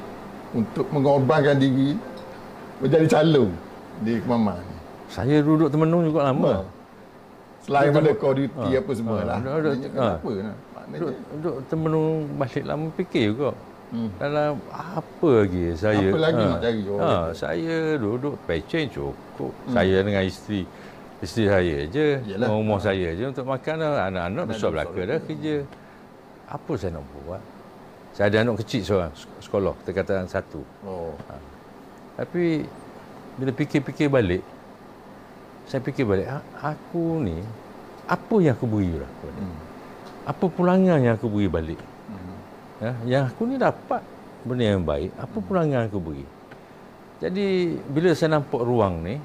untuk 0.52 0.86
mengorbankan 0.90 1.56
diri 1.56 1.94
menjadi 2.80 3.08
calon 3.10 3.50
di 4.02 4.18
Kemaman 4.18 4.58
ni? 4.58 4.76
Saya 5.08 5.40
duduk 5.40 5.70
temenung 5.70 6.04
juga 6.04 6.28
lama. 6.28 6.66
Selain 7.62 7.92
pada 7.92 8.12
apa 8.12 8.92
semua 8.96 9.20
Ah, 9.20 9.26
lah. 9.28 9.38
ada- 9.38 9.54
ada- 9.54 9.72
Maknanya 9.76 9.88
ah. 9.88 9.92
kenapa? 9.92 10.32
nah? 10.40 10.56
Maknanya 10.74 11.00
Duduk, 11.00 11.16
duduk 11.36 11.56
temenung 11.68 12.10
balik 12.36 12.64
lama 12.64 12.86
fikir 12.96 13.24
juga. 13.32 13.52
Hmm. 13.88 14.10
Dalam 14.20 14.52
apa 14.68 15.30
lagi 15.32 15.64
saya 15.74 16.12
Apa 16.12 16.20
lagi 16.20 16.44
ha, 16.44 16.52
nak 16.52 16.60
cari 16.60 16.82
orang 16.84 17.00
ha, 17.00 17.12
kata? 17.24 17.32
saya 17.34 17.76
duduk 17.96 18.36
pecen 18.44 18.84
cukup 18.92 19.52
saya 19.72 19.98
dengan 20.04 20.24
isteri 20.28 20.68
isteri 21.18 21.46
saya 21.48 21.78
je 21.88 22.08
Yalah. 22.28 22.52
rumah 22.52 22.84
saya 22.84 23.16
je 23.16 23.24
untuk 23.26 23.48
makan 23.48 23.76
lah. 23.80 24.12
anak-anak 24.12 24.44
besar 24.44 24.60
besar 24.60 24.70
belaka 24.76 25.02
dah 25.08 25.20
kerja 25.24 25.56
apa 26.48 26.72
saya 26.74 26.96
nak 26.96 27.06
buat? 27.22 27.44
Saya 28.12 28.32
ada 28.32 28.38
anak 28.42 28.64
kecil 28.64 28.82
seorang 28.82 29.12
sek- 29.14 29.40
sekolah 29.42 29.76
tingkatan 29.84 30.26
satu. 30.26 30.64
Oh, 30.82 31.14
tapi 32.16 32.66
bila 33.38 33.54
fikir-fikir 33.54 34.10
balik 34.10 34.42
saya 35.68 35.84
fikir 35.84 36.08
balik 36.08 36.26
"Ha- 36.26 36.48
aku 36.74 37.22
ni 37.22 37.38
apa 38.08 38.36
yang 38.40 38.56
aku 38.56 38.66
beri 38.66 38.96
lah 38.96 39.12
kepada 39.12 39.42
Hmm. 39.44 39.58
apa 40.26 40.46
pulangan 40.48 40.98
yang 40.98 41.14
aku 41.14 41.28
beri 41.28 41.48
balik? 41.48 41.82
Ya, 42.78 42.92
yang 43.06 43.24
aku 43.28 43.46
ni 43.46 43.58
dapat 43.58 44.02
benda 44.42 44.64
yang 44.64 44.82
baik 44.82 45.12
apa 45.14 45.38
pulangan 45.38 45.86
aku 45.86 46.00
beri? 46.00 46.26
Jadi 47.20 47.48
bila 47.90 48.14
saya 48.14 48.38
nampak 48.38 48.62
ruang 48.62 49.04
ni 49.04 49.18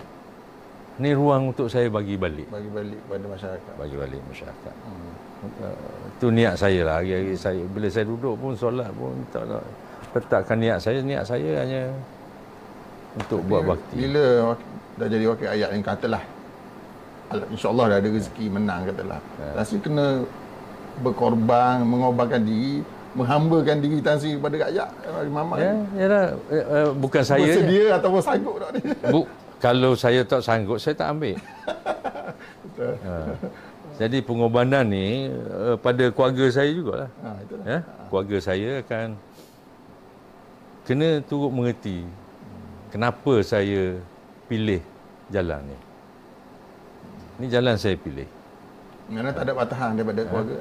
ni 0.94 1.11
ruang 1.12 1.50
untuk 1.50 1.66
saya 1.66 1.88
bagi 1.88 2.14
balik 2.14 2.46
bagi 2.48 2.68
balik 2.68 3.00
kepada 3.00 3.24
masyarakat. 3.26 3.72
bagi 3.76 3.96
balik 3.96 4.20
masyarakat 4.26 4.74
Hmm. 4.83 5.12
uh, 5.59 5.76
tu 6.16 6.28
niat 6.28 6.55
saya 6.55 6.81
lah 6.83 6.94
hari-hari 6.98 7.35
saya 7.35 7.62
bila 7.66 7.88
saya 7.88 8.05
duduk 8.05 8.37
pun 8.37 8.52
solat 8.52 8.92
pun 8.92 9.11
tak 9.28 9.42
nak 9.44 9.64
letakkan 10.12 10.57
niat 10.57 10.78
saya 10.78 11.00
niat 11.00 11.24
saya 11.24 11.50
hanya 11.59 11.83
untuk 13.12 13.40
buat 13.42 13.64
bakti 13.66 13.96
Bila 13.98 14.55
dah 14.94 15.09
jadi 15.09 15.24
wakil 15.26 15.48
ayat 15.48 15.68
yang 15.72 15.83
katalah 15.83 16.22
Al- 17.28 17.48
InsyaAllah 17.48 17.87
dah 17.88 17.96
ada 17.96 18.09
rezeki 18.09 18.46
menang 18.46 18.85
katalah. 18.85 19.20
Ya. 19.57 19.64
Sri 19.64 19.81
kena 19.81 20.20
berkorban, 21.00 21.81
mengorbankan 21.81 22.44
diri, 22.44 22.85
menghambakan 23.12 23.81
diri 23.81 23.98
Tan 23.98 24.20
Sri 24.20 24.37
kepada 24.37 24.61
rakyat. 24.61 24.88
eh, 25.00 25.33
Mamat. 25.33 25.57
ya 25.57 25.72
yalah, 25.96 26.24
uh, 26.52 26.64
uh, 26.68 26.88
bukan 26.92 27.24
saya. 27.24 27.40
Bersedia 27.42 27.96
ataupun 27.96 28.20
sanggup 28.20 28.61
tak 28.61 28.70
ni? 28.76 28.81
Bu, 29.09 29.24
kalau 29.62 29.94
saya 29.94 30.27
tak 30.27 30.42
sanggup, 30.42 30.83
saya 30.83 30.98
tak 30.98 31.14
ambil. 31.14 31.38
Betul. 32.66 32.94
Ha. 33.07 33.14
Jadi 34.03 34.18
pengorbanan 34.18 34.90
ni 34.90 35.31
uh, 35.31 35.79
pada 35.79 36.11
keluarga 36.11 36.51
saya 36.51 36.75
jugalah. 36.75 37.11
Ha, 37.22 37.29
itulah. 37.46 37.64
Ya, 37.70 37.79
keluarga 38.11 38.37
saya 38.42 38.83
akan 38.83 39.07
kena 40.83 41.22
turut 41.31 41.55
mengerti 41.55 42.03
kenapa 42.90 43.38
saya 43.46 44.03
pilih 44.51 44.83
jalan 45.31 45.62
ni. 45.62 45.79
Ni 47.38 47.46
jalan 47.46 47.79
saya 47.79 47.94
pilih. 47.94 48.27
Mana 49.07 49.31
tak 49.31 49.46
ada 49.46 49.53
batahan 49.55 49.94
daripada 49.94 50.27
keluarga. 50.27 50.57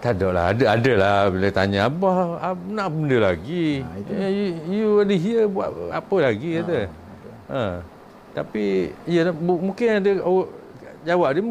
Tak 0.00 0.12
ada 0.14 0.28
lah. 0.30 0.44
Ada, 0.54 0.64
ada 0.78 0.92
lah 0.94 1.16
bila 1.28 1.48
tanya, 1.50 1.78
Abah, 1.90 2.38
ab, 2.38 2.58
nak 2.70 2.88
benda 2.94 3.16
lagi. 3.34 3.82
Ha, 3.82 3.98
itu. 3.98 4.12
Eh, 4.14 4.30
you, 4.30 4.46
you 4.70 4.88
ada 5.02 5.14
here 5.18 5.44
buat 5.50 5.68
apa 5.90 6.16
lagi 6.22 6.62
kata. 6.62 6.99
Ha. 7.50 7.82
Tapi, 8.30 8.94
ya 9.10 9.34
mungkin 9.34 9.88
ada 9.98 10.10
oh, 10.22 10.46
jawab 11.02 11.34
dia, 11.34 11.42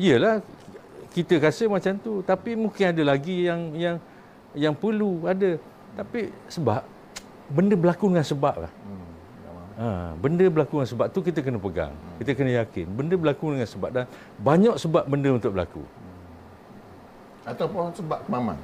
iyalah 0.00 0.40
kita 1.12 1.36
rasa 1.36 1.68
macam 1.68 1.92
tu. 2.00 2.24
Tapi 2.24 2.56
mungkin 2.56 2.88
ada 2.88 3.02
lagi 3.04 3.44
yang 3.44 3.60
yang 3.76 3.96
yang 4.56 4.74
perlu 4.74 5.28
ada. 5.28 5.60
Tapi 5.92 6.32
sebab 6.48 6.80
benda 7.52 7.76
berlaku 7.76 8.08
dengan 8.08 8.24
sebab 8.24 8.54
lah. 8.64 8.72
Ha, 9.72 10.14
benda 10.20 10.44
berlaku 10.48 10.80
dengan 10.80 10.88
sebab 10.88 11.06
tu 11.12 11.20
kita 11.20 11.44
kena 11.44 11.60
pegang. 11.60 11.92
Kita 12.16 12.32
kena 12.32 12.64
yakin. 12.64 12.86
Benda 12.88 13.14
berlaku 13.16 13.52
dengan 13.52 13.68
sebab 13.68 13.90
dan 13.92 14.04
banyak 14.40 14.76
sebab 14.80 15.04
benda 15.04 15.28
untuk 15.36 15.52
berlaku. 15.52 15.84
Ataupun 17.44 17.92
sebab 17.92 18.24
kemaman. 18.24 18.56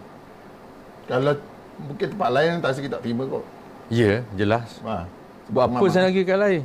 Kalau 1.04 1.36
mungkin 1.80 2.06
tempat 2.16 2.30
lain 2.32 2.50
tak 2.64 2.68
rasa 2.72 2.80
kita 2.80 2.92
tak 2.96 3.02
terima 3.04 3.24
kot. 3.28 3.44
Ya, 3.88 4.24
jelas. 4.36 4.80
Ha. 4.84 5.04
Buat 5.48 5.64
apa 5.72 5.84
saya 5.88 6.12
lagi 6.12 6.22
kat 6.28 6.36
lain? 6.36 6.62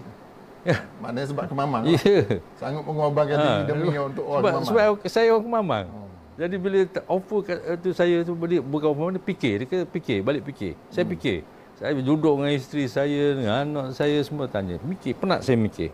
Ya. 0.63 0.79
Maknanya 1.03 1.27
sebab 1.27 1.45
kemaman. 1.51 1.79
Ya. 1.83 1.99
Yeah. 1.99 2.25
Sanggup 2.55 2.83
mengorbankan 2.87 3.35
Ha, 3.35 3.43
diri 3.43 3.61
demi 3.67 3.87
untuk 3.99 4.23
orang 4.23 4.39
sebab, 4.39 4.51
kemaman. 4.55 4.67
sebab 4.71 5.11
saya 5.11 5.27
orang 5.35 5.45
kemamang. 5.45 5.85
Jadi 6.33 6.55
bila 6.57 6.77
offer 7.05 7.39
kat, 7.45 7.59
tu 7.83 7.89
saya 7.93 8.15
tu 8.25 8.33
balik 8.33 8.65
bukan 8.65 8.87
offer 8.89 9.05
mana 9.05 9.19
fikir 9.21 9.53
dia 9.61 9.65
kata 9.69 9.85
fikir 9.91 10.17
balik 10.25 10.41
fikir. 10.47 10.73
Saya 10.89 11.05
fikir. 11.05 11.45
Saya 11.77 11.93
duduk 11.99 12.39
dengan 12.39 12.51
isteri 12.55 12.87
saya 12.87 13.23
dengan 13.37 13.53
anak 13.59 13.85
saya 13.93 14.17
semua 14.23 14.47
tanya. 14.47 14.79
Mikir 14.81 15.13
penat 15.19 15.43
saya 15.43 15.59
mikir. 15.59 15.91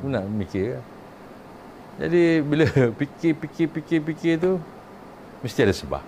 Penat 0.00 0.24
mikir. 0.30 0.78
kan. 0.78 0.84
Jadi 2.00 2.22
bila 2.40 2.64
fikir 3.02 3.32
fikir 3.34 3.66
fikir 3.68 3.98
fikir 4.08 4.32
tu 4.40 4.52
mesti 5.44 5.60
ada 5.66 5.74
sebab. 5.74 6.02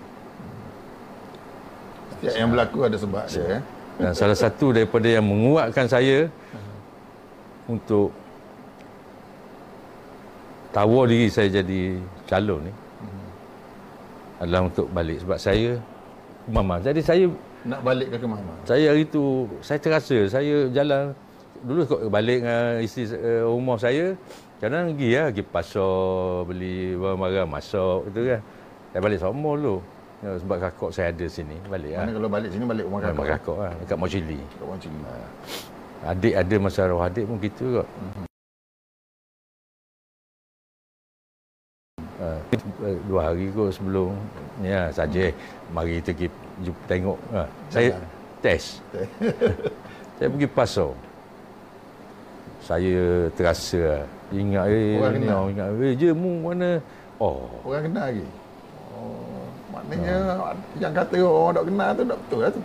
Setiap 2.17 2.33
yang 2.39 2.49
berlaku 2.49 2.77
ada 2.87 2.97
sebab 2.97 3.23
dia. 3.29 3.59
Eh. 3.59 3.61
Dan 3.93 4.11
salah 4.17 4.33
satu 4.33 4.73
daripada 4.73 5.05
yang 5.05 5.21
menguatkan 5.21 5.85
saya 5.85 6.31
untuk 7.69 8.11
tawar 10.73 11.05
diri 11.07 11.29
saya 11.29 11.47
jadi 11.61 12.01
calon 12.25 12.65
ni 12.65 12.73
adalah 14.41 14.67
untuk 14.67 14.89
balik 14.91 15.23
sebab 15.23 15.37
saya 15.39 15.79
mama. 16.51 16.75
Jadi 16.83 16.99
saya 16.99 17.25
Nak 17.63 17.79
balik 17.79 18.11
ke 18.11 18.17
kemaman. 18.19 18.55
saya 18.67 18.91
hari 18.91 19.07
tu 19.07 19.47
saya 19.63 19.79
terasa 19.79 20.27
saya 20.27 20.67
jalan 20.67 21.15
dulu 21.63 21.87
kok 21.87 22.01
balik 22.11 22.43
dengan 22.43 22.83
isteri 22.83 23.15
uh, 23.15 23.47
rumah 23.47 23.79
saya 23.79 24.19
kadang 24.59 24.91
pergi 24.91 25.09
lah 25.15 25.31
pergi 25.31 25.43
pasar 25.47 25.95
beli 26.43 26.99
barang-barang 26.99 27.47
masak 27.47 27.99
gitu 28.11 28.19
kan. 28.35 28.41
Saya 28.91 28.99
balik 28.99 29.19
sama 29.23 29.49
dulu. 29.55 29.77
Ya, 30.23 30.39
sebab 30.39 30.57
kakak 30.59 30.91
saya 30.95 31.07
ada 31.11 31.25
sini 31.27 31.55
balik 31.67 31.95
lah. 31.95 32.03
Mana 32.03 32.11
kalau 32.15 32.29
balik 32.31 32.49
sini 32.51 32.63
balik 32.67 32.83
rumah 32.87 32.99
Rumah 33.03 33.15
kakak. 33.15 33.39
kakak 33.43 33.57
lah 33.59 33.71
dekat 33.79 33.97
Mochili. 33.99 34.39
Kat 34.39 34.63
orang 34.67 34.79
Cili. 34.83 34.99
Adik 36.03 36.35
ada 36.35 36.55
masa 36.59 36.83
arwah 36.83 37.07
adik 37.07 37.23
pun 37.23 37.39
gitu 37.39 37.79
kot. 37.79 37.87
Uh, 42.19 42.39
dua 43.07 43.31
hari 43.31 43.47
kot 43.55 43.71
sebelum. 43.71 44.11
Ni 44.59 44.71
lah 44.71 44.91
saja. 44.91 45.31
Mari 45.71 46.03
kita 46.03 46.11
pergi 46.11 46.27
jumpa 46.63 46.83
tengok. 46.91 47.17
Uh, 47.31 47.47
saya 47.71 47.89
test. 48.43 48.83
Saya 50.19 50.29
pergi 50.29 50.47
pasar. 50.47 50.93
Saya 52.63 53.27
terasa 53.35 54.07
ingat 54.31 54.71
eh 54.71 54.95
Orang 54.95 55.19
kenal? 55.19 55.41
ingat 55.51 55.67
eh 55.83 55.93
je 55.99 56.09
mu 56.15 56.47
mana? 56.47 56.79
Oh. 57.19 57.49
Orang 57.65 57.91
kenal 57.91 58.07
lagi. 58.07 58.25
Oh, 58.93 59.43
maknanya 59.73 60.15
yang 60.79 60.93
kata 60.95 61.17
orang 61.19 61.53
tak 61.59 61.65
kenal 61.67 61.89
tu 61.91 62.03
tak 62.07 62.19
betul 62.23 62.39
lah 62.39 62.51
tu. 62.53 62.61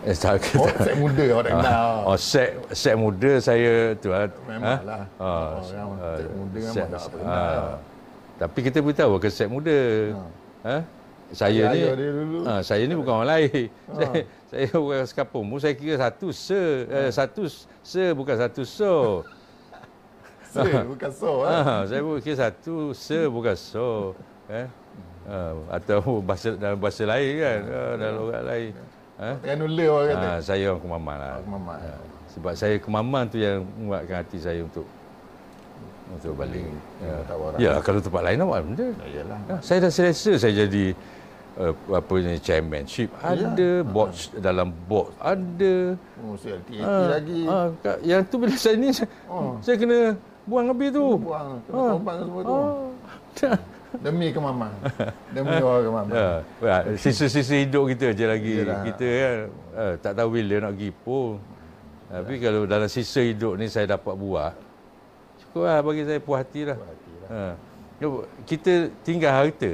Eh 0.00 0.16
tak 0.16 0.40
Oh, 0.56 0.64
set 0.80 0.96
muda 0.96 1.24
orang 1.28 1.44
tak 1.44 1.54
kenal. 1.60 1.92
Oh, 2.08 2.16
set 2.16 2.50
set 2.72 2.94
muda 2.96 3.32
saya 3.38 3.72
tu 3.96 4.08
lah. 4.08 4.32
Memanglah. 4.48 5.02
Ah, 5.20 5.60
Orang 5.60 5.88
ah, 6.00 6.16
set 6.16 6.30
muda 6.32 6.58
memang 6.58 6.74
set- 6.74 6.88
tak 6.88 7.02
kenal. 7.12 7.28
ah. 7.28 7.76
Tapi 8.40 8.58
kita 8.64 8.78
beritahu 8.80 9.20
ke 9.20 9.28
set 9.28 9.48
muda. 9.48 9.78
Ha? 10.64 10.76
Saya 11.30 11.70
Ayah 11.70 11.94
ni 11.94 12.02
ha, 12.42 12.58
saya 12.58 12.82
ni 12.88 12.94
bukan 12.98 13.22
orang 13.22 13.30
lain. 13.30 13.70
Saya, 13.94 14.26
saya 14.50 14.66
orang 14.74 15.06
sekampung. 15.06 15.44
Mu 15.46 15.62
saya 15.62 15.78
kira 15.78 15.94
satu 15.94 16.34
se 16.34 16.58
eh, 16.90 17.10
satu 17.14 17.46
se 17.84 18.04
bukan 18.10 18.34
satu 18.34 18.62
so. 18.66 18.94
Se, 20.50 20.66
bukan 20.66 21.10
so. 21.14 21.46
Eh. 21.46 21.62
Ha, 21.62 21.86
saya 21.86 22.02
pun 22.02 22.18
kira 22.18 22.34
satu 22.34 22.90
se 22.90 23.30
bukan 23.30 23.54
so. 23.54 24.18
Eh? 24.50 24.66
Ha, 25.30 25.38
atau 25.78 26.18
bahasa 26.26 26.58
dalam 26.58 26.74
bahasa 26.74 27.06
lain 27.06 27.32
kan. 27.38 27.60
Ha, 27.70 27.80
dalam 27.94 28.20
orang 28.26 28.44
lain. 28.50 28.70
Ha? 29.20 29.30
Tekan 29.36 29.56
nula 29.60 29.84
orang 29.86 30.08
kata. 30.10 30.26
Ha, 30.26 30.40
saya 30.40 30.64
orang 30.66 30.82
kemaman 30.82 31.16
lah. 31.16 31.32
Kemaman. 31.44 31.76
Ha, 31.78 31.92
sebab 32.30 32.52
saya 32.54 32.74
kemaman 32.76 33.22
tu 33.28 33.36
yang 33.36 33.58
menguatkan 33.76 34.16
hati 34.18 34.38
saya 34.38 34.60
untuk 34.62 34.86
untuk 36.10 36.32
balik. 36.34 36.64
Ya, 36.98 37.14
ya 37.60 37.72
kalau 37.78 38.00
tempat 38.00 38.22
lain 38.24 38.42
buat 38.42 38.62
benda. 38.64 38.88
Yalah. 39.06 39.38
Ha, 39.46 39.54
saya 39.60 39.78
dah 39.84 39.92
selesa 39.92 40.32
saya 40.34 40.64
jadi 40.64 40.84
uh, 41.54 41.72
apa 41.92 42.12
ni 42.16 42.34
chairmanship 42.40 43.08
ada, 43.20 43.84
board 43.84 44.10
dalam 44.40 44.72
board 44.88 45.12
ada. 45.20 45.74
Oh, 46.18 46.34
si 46.34 46.48
LTAT 46.48 46.80
Ha, 46.80 46.94
lagi. 47.12 47.40
ha, 47.44 47.56
kat- 47.78 48.00
yang 48.02 48.24
tu 48.24 48.40
bila 48.40 48.56
saya 48.56 48.74
ni 48.74 48.88
saya, 48.90 49.06
Oh. 49.28 49.60
saya 49.60 49.76
kena 49.76 50.16
buang 50.44 50.66
habis 50.66 50.90
tu. 50.90 51.04
Buang. 51.20 51.60
Kena 51.62 51.76
Ah. 51.76 51.90
korban 51.94 52.14
semua 52.18 52.40
tu. 52.40 52.54
Oh. 52.56 52.78
Demi 53.98 54.30
kemaman. 54.30 54.70
Demi 55.34 55.56
orang 55.58 55.84
kemaman. 55.90 56.14
Ya, 56.14 56.30
ya, 56.62 56.76
sisa-sisa 56.94 57.58
hidup 57.58 57.90
kita 57.90 58.14
je 58.14 58.24
lagi. 58.30 58.54
Yalah. 58.62 58.82
Kita 58.86 59.06
kan 59.06 59.34
eh, 59.74 59.92
tak 59.98 60.12
tahu 60.14 60.28
bila 60.38 60.54
nak 60.62 60.72
pergi 60.78 60.90
pun. 60.94 61.42
Tapi 62.10 62.34
kalau 62.42 62.62
dalam 62.66 62.86
sisa 62.90 63.22
hidup 63.22 63.58
ni 63.58 63.66
saya 63.66 63.86
dapat 63.94 64.14
buat, 64.18 64.54
cukup 65.42 65.62
lah 65.66 65.78
bagi 65.82 66.02
saya 66.06 66.18
puas 66.22 66.38
hati 66.42 66.60
lah. 66.66 66.78
Ha. 67.30 67.54
Ya, 68.02 68.06
Kita 68.46 68.72
tinggal 69.06 69.30
harta, 69.30 69.72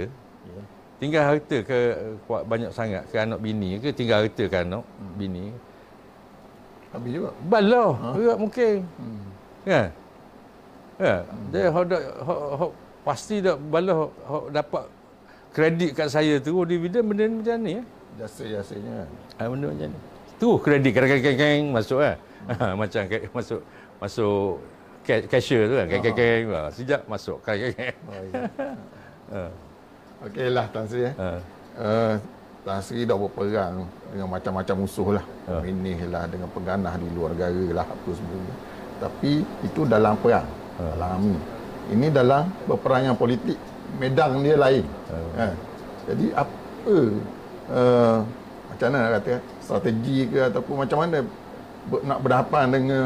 tinggal 1.01 1.23
harta 1.25 1.57
ke 1.65 1.79
kuat 2.29 2.43
banyak 2.45 2.73
sangat 2.73 3.09
ke 3.09 3.17
anak 3.17 3.41
bini 3.41 3.81
ke 3.81 3.89
tinggal 3.93 4.25
harta 4.25 4.45
ke 4.49 4.57
anak 4.57 4.85
bini. 5.17 5.53
Habis 6.93 7.11
juga. 7.13 7.31
Balah, 7.49 7.93
Ha? 7.93 8.35
mungkin. 8.37 8.85
Hmm. 9.01 9.25
Kan? 9.65 9.89
Ya, 10.97 11.17
dia 11.53 11.69
hok 11.69 11.85
dak 11.93 12.03
hok 12.25 12.41
hok 12.57 12.73
pasti 13.07 13.39
dak 13.39 13.63
balah 13.71 14.11
hok 14.11 14.51
dapat 14.51 14.85
kredit 15.55 15.95
kat 15.95 16.11
saya 16.11 16.43
tu 16.43 16.59
oh, 16.59 16.67
dividen 16.67 17.07
benda 17.07 17.31
macam 17.31 17.57
ni 17.63 17.79
eh. 17.79 17.85
Jasa-jasanya 18.19 19.07
kan. 19.07 19.09
Ah 19.39 19.47
benda 19.47 19.67
macam 19.71 19.89
ni. 19.95 19.99
Tu 20.43 20.49
kredit 20.59 20.93
kadang-kadang 20.93 21.61
masuk 21.71 21.99
kan. 22.03 22.17
macam 22.83 23.03
kayak 23.07 23.31
masuk 23.31 23.61
masuk 24.03 24.59
ca- 25.07 25.27
cashier 25.31 25.71
tu 25.71 25.75
kan. 25.79 25.87
Kadang-kadang 25.87 26.43
ah, 26.51 26.69
sejak 26.75 27.01
masuk 27.07 27.39
kadang-kadang. 27.47 27.97
Oh, 28.11 28.23
ya. 28.35 28.43
Ha. 29.27 29.51
Okeylah 30.23 30.71
Tan 30.71 30.87
Sri 30.87 31.03
eh. 31.03 31.15
Ha. 31.19 31.29
Uh, 31.83 32.15
Tan 32.63 32.79
Sri 32.79 33.03
dah 33.03 33.19
berperang 33.19 33.83
dengan 34.15 34.29
macam-macam 34.31 34.87
musuh 34.87 35.19
lah. 35.19 35.25
Ha. 35.51 35.67
Minih 35.67 35.99
lah, 36.07 36.31
dengan 36.31 36.47
pengganah 36.55 36.95
di 36.95 37.11
luar 37.11 37.35
negara 37.35 37.83
lah, 37.83 37.87
apa 37.91 38.11
semua. 38.15 38.55
Tapi 39.03 39.43
itu 39.67 39.83
dalam 39.83 40.15
perang, 40.23 40.47
dalam 40.79 41.11
army. 41.19 41.35
Ini 41.87 42.07
dalam 42.11 42.51
berperang 42.67 43.13
yang 43.13 43.17
politik, 43.19 43.59
medan 44.03 44.43
dia 44.43 44.57
lain. 44.59 44.85
Ha. 45.39 45.47
Jadi 46.07 46.27
apa, 46.35 46.97
uh, 47.71 48.19
macam 48.71 48.87
mana 48.91 48.99
nak 48.99 49.13
kata, 49.23 49.33
strategi 49.63 50.19
ke 50.27 50.41
ataupun 50.51 50.75
macam 50.83 50.99
mana 51.07 51.19
ber, 51.87 52.01
nak 52.03 52.19
berhadapan 52.23 52.65
dengan 52.71 53.03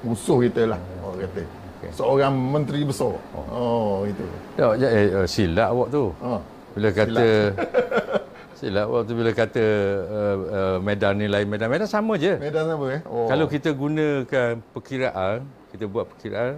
musuh 0.00 0.40
kita 0.40 0.72
lah, 0.72 0.80
orang 1.04 1.28
kata. 1.28 1.44
Seorang 1.92 2.32
menteri 2.32 2.80
besar. 2.80 3.12
Oh, 3.52 4.08
itu. 4.08 4.24
Ya, 4.56 4.72
ya, 4.72 4.88
eh, 4.88 5.06
eh, 5.20 5.26
silap 5.28 5.68
awak 5.68 5.88
tu. 5.92 6.16
Oh. 6.24 6.40
Bila 6.72 6.88
kata 6.96 7.52
silap 8.58 8.88
awak 8.88 9.02
tu 9.04 9.12
bila 9.12 9.30
kata 9.36 9.64
uh, 10.08 10.36
uh, 10.48 10.76
medan 10.80 11.20
ni 11.20 11.28
lain 11.28 11.44
medan. 11.44 11.68
Medan 11.68 11.84
sama 11.84 12.16
je. 12.16 12.40
Medan 12.40 12.72
apa 12.72 12.86
eh? 12.88 13.00
Oh. 13.04 13.28
Kalau 13.28 13.46
kita 13.52 13.76
gunakan 13.76 14.64
perkiraan, 14.72 15.44
kita 15.76 15.84
buat 15.84 16.08
perkiraan, 16.08 16.56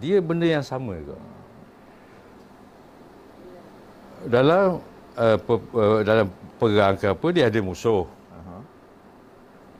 dia 0.00 0.18
benda 0.18 0.46
yang 0.46 0.64
sama 0.64 0.98
juga. 0.98 1.18
Dalam 4.24 4.80
uh, 5.14 5.36
per, 5.36 5.56
uh, 5.76 6.00
dalam 6.00 6.26
perang 6.56 6.94
ke 6.96 7.06
apa 7.10 7.26
dia 7.34 7.46
ada 7.50 7.60
musuh. 7.60 8.08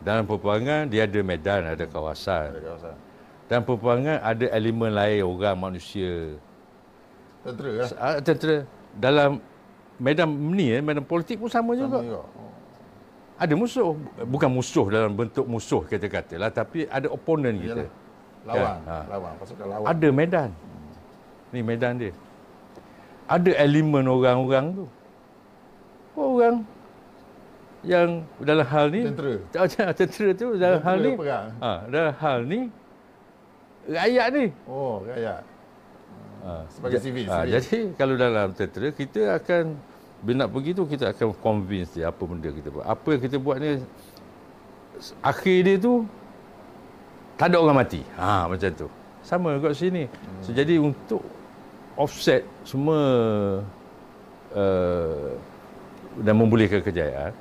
Dalam 0.05 0.29
peperangan 0.29 0.85
dia 0.85 1.09
ada 1.09 1.20
medan, 1.24 1.64
ada 1.64 1.85
kawasan. 1.88 2.53
Ada 2.53 2.61
kawasan. 2.61 2.96
Dalam 3.48 3.64
peperangan 3.64 4.16
ada 4.20 4.46
elemen 4.53 4.92
lain 4.92 5.24
orang 5.24 5.57
manusia. 5.57 6.37
Tentera 7.40 7.70
lah. 7.72 7.88
Ah, 7.96 8.16
Tentera 8.20 8.68
dalam 8.92 9.40
medan 9.96 10.29
ni 10.29 10.77
eh, 10.77 10.85
medan 10.85 11.09
politik 11.09 11.40
pun 11.40 11.48
sama 11.48 11.72
juga. 11.72 12.05
Sama 12.05 12.05
juga. 12.05 12.20
Oh. 12.20 12.53
Ada 13.35 13.55
musuh, 13.57 13.96
bukan 14.29 14.50
musuh 14.53 14.87
dalam 14.92 15.11
bentuk 15.16 15.42
musuh 15.48 15.83
kata-kata 15.88 16.38
lah 16.38 16.53
tapi 16.53 16.85
ada 16.87 17.09
opponent 17.09 17.57
kita. 17.59 17.88
Yalah. 17.88 18.04
Lawan. 18.44 18.76
Ha. 18.85 18.96
Lawan. 19.09 19.33
Pasukan 19.37 19.66
lawan. 19.66 19.87
Ada 19.88 20.09
medan. 20.11 20.50
Ni 21.50 21.61
medan 21.61 21.92
dia. 21.96 22.12
Ada 23.24 23.50
elemen 23.57 24.04
orang-orang 24.04 24.66
tu. 24.74 24.87
orang 26.14 26.57
yang 27.83 28.22
dalam 28.38 28.64
hal 28.64 28.87
ni 28.88 29.02
Tentera. 29.04 29.35
tentera, 29.92 30.28
tu 30.40 30.46
dalam 30.57 30.80
hal 30.80 30.96
Tentera 30.96 31.11
ni 31.11 31.20
perang. 31.20 31.46
ha, 31.61 31.72
dalam 31.85 32.12
hal 32.16 32.38
ni 32.46 32.61
rakyat 33.85 34.28
ni 34.33 34.46
Oh, 34.64 35.04
rakyat. 35.04 35.42
ha, 36.40 36.52
Sebagai 36.70 36.98
sivil, 37.02 37.26
ha, 37.28 37.44
jadi 37.44 37.92
kalau 37.92 38.14
dalam 38.16 38.54
tentera 38.54 38.88
kita 38.88 39.37
akan 39.37 39.76
bila 40.22 40.37
nak 40.40 40.50
pergi 40.54 40.70
tu 40.72 40.85
kita 40.88 41.12
akan 41.12 41.28
convince 41.37 41.90
dia 41.92 42.09
apa 42.09 42.22
benda 42.24 42.48
kita 42.48 42.68
buat 42.72 42.87
apa 42.87 43.09
yang 43.12 43.22
kita 43.26 43.37
buat 43.37 43.57
ni 43.61 43.70
akhir 45.20 45.59
dia 45.61 45.76
tu 45.76 45.94
tak 47.35 47.51
ada 47.51 47.57
orang 47.61 47.83
mati. 47.83 48.01
Ha 48.18 48.47
macam 48.47 48.70
tu. 48.75 48.88
Sama 49.25 49.57
kat 49.59 49.73
sini. 49.75 50.05
So, 50.44 50.53
jadi 50.53 50.77
untuk 50.77 51.25
offset 51.97 52.44
semua 52.62 53.01
uh, 54.53 55.31
dan 56.20 56.35
membolehkan 56.37 56.85
kejayaan 56.85 57.33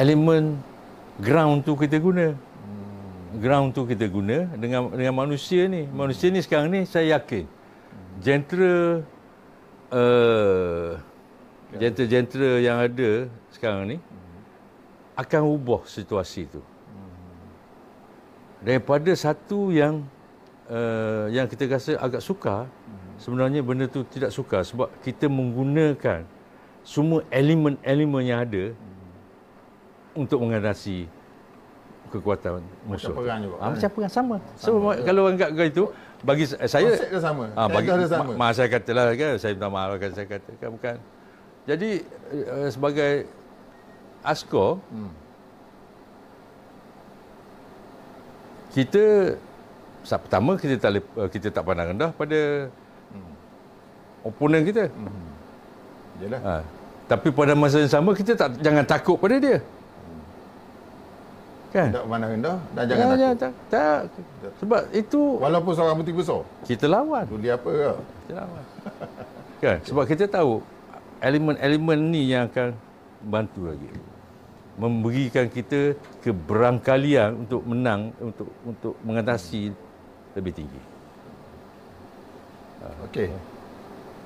elemen 0.00 0.56
ground 1.20 1.62
tu 1.62 1.76
kita 1.76 2.00
guna. 2.00 2.34
Ground 3.32 3.72
tu 3.72 3.88
kita 3.88 4.08
guna 4.08 4.44
dengan 4.56 4.92
dengan 4.92 5.14
manusia 5.16 5.64
ni. 5.68 5.88
Manusia 5.88 6.28
ni 6.28 6.40
sekarang 6.44 6.68
ni 6.72 6.84
saya 6.84 7.16
yakin 7.16 7.44
jentera 8.20 9.00
uh, 9.88 10.90
jentera-jentera 11.72 12.60
yang 12.60 12.76
ada 12.76 13.10
sekarang 13.48 13.96
ni 13.96 13.96
akan 15.16 15.42
ubah 15.48 15.82
situasi 15.88 16.48
tu 16.48 16.60
daripada 18.62 19.10
satu 19.12 19.70
yang 19.70 20.06
uh, 20.66 21.26
yang 21.28 21.44
kita 21.44 21.66
rasa 21.68 21.94
agak 21.96 22.20
sukar 22.20 22.70
sebenarnya 23.18 23.60
benda 23.60 23.86
tu 23.86 24.02
tidak 24.04 24.30
sukar 24.30 24.62
sebab 24.62 24.90
kita 25.00 25.26
menggunakan 25.26 26.22
semua 26.82 27.22
elemen-elemen 27.28 28.22
yang 28.24 28.40
ada 28.40 28.74
untuk 30.12 30.38
mengatasi 30.38 31.06
kekuatan 32.10 32.60
musuh. 32.84 33.14
perang 33.14 33.40
juga, 33.40 33.56
Ah, 33.56 33.62
kan? 33.64 33.72
macam 33.72 33.90
perang 33.90 34.12
sama. 34.12 34.36
So 34.54 34.70
kalau 35.00 35.22
anggap 35.26 35.48
kau 35.50 35.64
itu 35.64 35.84
bagi 36.20 36.44
sa- 36.44 36.60
saya 36.68 36.92
Konsep 36.92 37.08
sama. 37.16 37.44
Ah, 37.56 37.66
bagi 37.66 37.88
sama. 37.88 38.30
ma- 38.30 38.36
ma- 38.36 38.52
saya 38.52 38.68
katalah 38.68 39.04
kan 39.16 39.32
saya 39.40 39.52
minta 39.56 39.68
maaf 39.72 39.96
kan 39.96 40.10
saya 40.12 40.26
katakan 40.28 40.68
bukan. 40.70 40.96
Jadi 41.62 41.90
uh, 42.44 42.68
sebagai 42.68 43.12
askar 44.20 44.76
Hmm. 44.90 45.08
Kita 48.72 49.36
sa- 50.02 50.18
pertama 50.18 50.56
kita 50.56 50.74
tak 50.76 50.90
uh, 51.14 51.28
kita 51.28 51.48
tak 51.48 51.62
pandang 51.62 51.92
rendah 51.92 52.10
pada 52.10 52.40
Hmm. 53.08 53.32
oponen 54.24 54.64
kita. 54.64 54.88
Yalah. 56.18 56.40
Ha. 56.40 56.54
Tapi 57.04 57.28
pada 57.28 57.52
masa 57.52 57.76
yang 57.76 57.92
sama 57.92 58.10
kita 58.12 58.32
tak 58.32 58.56
jangan 58.58 58.82
takut 58.82 59.16
pada 59.16 59.36
dia. 59.36 59.60
Kan? 61.68 61.88
Tak 61.88 62.04
mana 62.04 62.24
rendah 62.26 62.56
dan 62.72 62.84
Ya, 62.84 62.88
jangan 62.90 63.04
ya, 63.14 63.30
takut. 63.32 63.36
tak, 63.40 63.52
tak. 63.68 64.00
Sebab 64.60 64.80
itu 64.92 65.20
Walaupun 65.40 65.72
seorang 65.72 65.96
putih 65.96 66.12
besar. 66.12 66.40
kita 66.64 66.84
lawan. 66.84 67.24
Tuli 67.24 67.48
apa 67.48 67.64
ke? 67.64 67.90
Kita 67.96 68.32
lawan. 68.38 68.64
kan? 69.64 69.76
Sebab 69.82 70.04
kita 70.04 70.24
tahu 70.26 70.60
elemen-elemen 71.18 71.98
ni 72.08 72.28
yang 72.28 72.44
akan 72.46 72.76
bantu 73.24 73.72
lagi. 73.72 73.88
Memberikan 74.72 75.46
kita 75.46 75.92
keberangkalian 76.20 77.44
untuk 77.44 77.60
menang 77.62 78.08
untuk 78.16 78.48
untuk 78.62 78.94
mengatasi 79.02 79.68
lebih 80.32 80.52
tinggi. 80.54 80.80
Okey. 83.04 83.28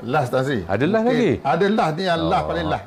Last 0.02 0.30
Tan 0.30 0.44
Sri. 0.44 0.62
Ada 0.64 0.84
last 0.86 1.04
lagi? 1.04 1.32
Ada 1.40 1.66
last 1.68 1.92
ni 1.92 2.02
yang 2.04 2.20
last 2.22 2.44
Oh. 2.44 2.48
paling 2.48 2.66
last. 2.68 2.86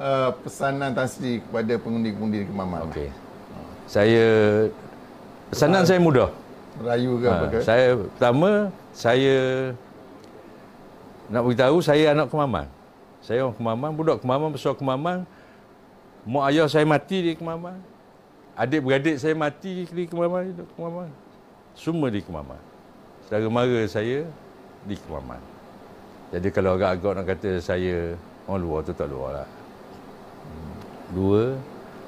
uh, 0.00 0.30
pesanan 0.42 0.90
Tan 0.92 1.06
Sri 1.06 1.38
kepada 1.38 1.72
pengundi-pengundi 1.76 2.38
di 2.40 2.46
Kemaman. 2.46 2.88
Okey. 2.88 3.08
Saya 3.84 4.26
pesanan 5.50 5.84
saya 5.84 6.00
mudah. 6.00 6.30
Merayu 6.72 7.20
ke 7.20 7.26
apa 7.28 7.44
Ha, 7.44 7.52
ke? 7.52 7.58
saya 7.60 7.86
pertama 8.00 8.50
saya 8.96 9.36
nak 11.28 11.42
beritahu 11.44 11.76
saya 11.78 12.04
anak 12.10 12.26
Kemaman. 12.26 12.66
Saya 13.20 13.44
orang 13.44 13.54
Kemaman, 13.54 13.90
budak 13.92 14.16
Kemaman, 14.18 14.48
besar 14.50 14.72
Kemaman. 14.72 15.28
Mak 16.22 16.54
ayah 16.54 16.66
saya 16.70 16.86
mati 16.86 17.18
di 17.18 17.32
Kemaman. 17.34 17.78
Adik-beradik 18.54 19.18
saya 19.18 19.34
mati 19.34 19.82
di 19.88 20.04
Kemaman, 20.06 20.54
di 20.54 20.62
Kemaman. 20.78 21.08
Semua 21.74 22.08
di 22.12 22.22
Kemaman. 22.22 22.60
Saudara 23.26 23.48
mara 23.50 23.80
saya 23.90 24.22
di 24.86 24.94
Kemaman. 24.94 25.40
Jadi 26.30 26.48
kalau 26.54 26.78
agak-agak 26.78 27.12
nak 27.18 27.26
kata 27.26 27.50
saya 27.58 28.14
orang 28.46 28.60
luar 28.62 28.80
tu 28.86 28.94
tak 28.94 29.10
luar 29.10 29.42
lah. 29.42 29.48
Dua, 31.12 31.58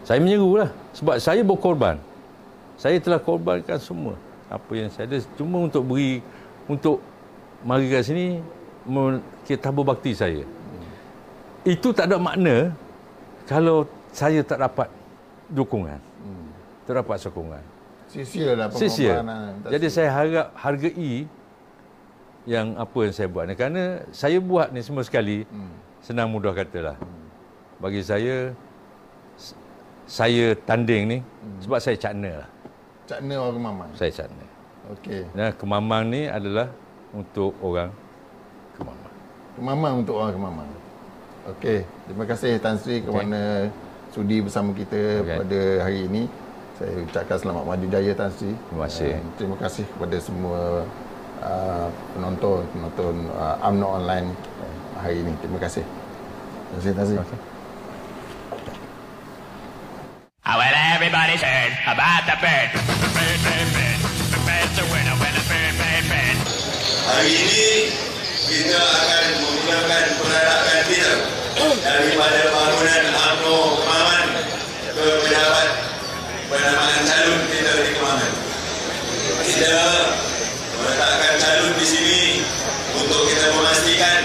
saya 0.07 0.23
menyeru 0.23 0.63
lah. 0.63 0.71
Sebab 0.95 1.17
saya 1.19 1.43
berkorban. 1.43 1.99
Saya 2.79 2.99
telah 2.99 3.23
korbankan 3.23 3.79
semua 3.79 4.15
apa 4.51 4.73
yang 4.77 4.89
saya 4.93 5.09
ada 5.09 5.19
cuma 5.35 5.65
untuk 5.65 5.83
beri 5.89 6.21
untuk 6.69 7.01
mari 7.65 7.89
kat 7.89 8.05
sini 8.07 8.39
kita 9.49 9.71
tabur 9.71 9.83
bakti 9.89 10.13
saya. 10.13 10.45
Itu 11.65 11.97
tak 11.97 12.13
ada 12.13 12.21
makna 12.21 12.71
kalau 13.49 13.89
saya 14.15 14.41
tak 14.47 14.63
dapat 14.63 14.87
dukungan. 15.51 15.99
Tak 16.87 17.03
dapat 17.03 17.17
sokongan. 17.19 17.65
Sia-sia 18.07 18.55
lah 18.55 18.71
Sia-sia. 18.71 19.19
pengorbanan 19.19 19.59
Jadi 19.67 19.87
saya 19.91 20.09
harap 20.15 20.49
hargai 20.55 21.27
yang 22.45 22.77
apa 22.77 22.99
yang 23.01 23.15
saya 23.17 23.27
buat 23.27 23.45
ni 23.49 23.57
kerana 23.57 23.83
saya 24.13 24.37
buat 24.39 24.69
ni 24.71 24.85
semua 24.85 25.01
sekali 25.03 25.49
Hmm. 25.49 25.75
senang 25.99 26.29
mudah 26.29 26.53
katalah. 26.53 26.95
Bagi 27.81 28.05
saya 28.05 28.53
saya 30.05 30.53
tanding 30.69 31.03
ni 31.09 31.19
Hmm. 31.19 31.59
sebab 31.65 31.79
saya 31.81 31.97
cakna 31.97 32.45
lah. 32.45 32.49
Cakna 33.09 33.35
orang 33.41 33.57
Kemaman. 33.57 33.89
Saya 33.97 34.13
cakna. 34.13 34.45
Okey. 34.93 35.23
Nah, 35.33 35.51
kemamang 35.57 36.05
ni 36.13 36.29
adalah 36.29 36.69
untuk 37.11 37.57
orang 37.65 37.89
kemamang. 38.77 39.13
Kemaman 39.57 39.91
untuk 40.05 40.15
orang 40.21 40.35
Kemaman. 40.37 40.69
Okey. 41.57 41.79
Terima 42.05 42.25
kasih 42.29 42.61
Tan 42.61 42.77
Sri 42.77 43.01
kerana 43.01 43.73
sudi 44.15 44.39
bersama 44.39 44.71
kita 44.71 45.27
Okey. 45.27 45.39
pada 45.43 45.61
hari 45.83 46.07
ini. 46.07 46.23
Saya 46.79 46.95
ucapkan 47.03 47.39
selamat 47.39 47.65
maju 47.67 47.87
jaya 47.91 48.13
Tan 48.15 48.31
Sri. 48.31 48.55
Terima 48.55 48.87
kasih. 48.87 49.11
Dan 49.11 49.27
terima 49.35 49.57
kasih 49.59 49.85
kepada 49.91 50.17
semua 50.23 50.61
uh, 51.43 51.89
penonton 52.15 52.63
penonton 52.71 53.15
uh, 53.35 53.59
UMNO 53.67 53.89
online 53.91 54.29
hari 55.03 55.23
ini. 55.27 55.35
Terima 55.43 55.59
kasih. 55.59 55.83
Terima 55.83 56.79
kasih 56.79 56.91
Tan 56.95 57.05
Sri. 57.11 57.19
Okey. 57.19 57.39
Ah, 60.45 60.61
well, 60.61 60.77
everybody's 60.95 61.43
heard 61.43 61.75
about 61.89 62.23
the 62.31 62.37
bird. 62.39 62.69
The 62.71 63.11
bird, 63.11 63.39
bird, 63.43 63.69
bird. 63.75 63.99
The 64.31 64.41
bird's 64.47 64.77
a 64.79 64.85
winner 64.95 65.17
when 65.19 65.33
the 65.35 65.45
bird, 65.51 65.75
bird, 65.75 66.05
bird. 66.07 66.37
Hari 67.11 67.33
ini 67.33 67.67
kita 68.47 68.79
akan 68.79 69.25
menggunakan 69.41 70.05
peralatan 70.21 70.81
kita 70.87 71.13
daripada 71.81 72.41
bangunan 72.53 73.05
UMNO 73.15 73.84
penamaan 76.55 77.03
calon 77.03 77.41
kita 77.51 77.73
di 77.83 77.91
Kemaman. 77.99 78.33
Kita 79.43 79.87
meletakkan 80.79 81.35
calon 81.43 81.73
di 81.75 81.87
sini 81.87 82.23
untuk 82.95 83.27
kita 83.27 83.51
memastikan 83.59 84.21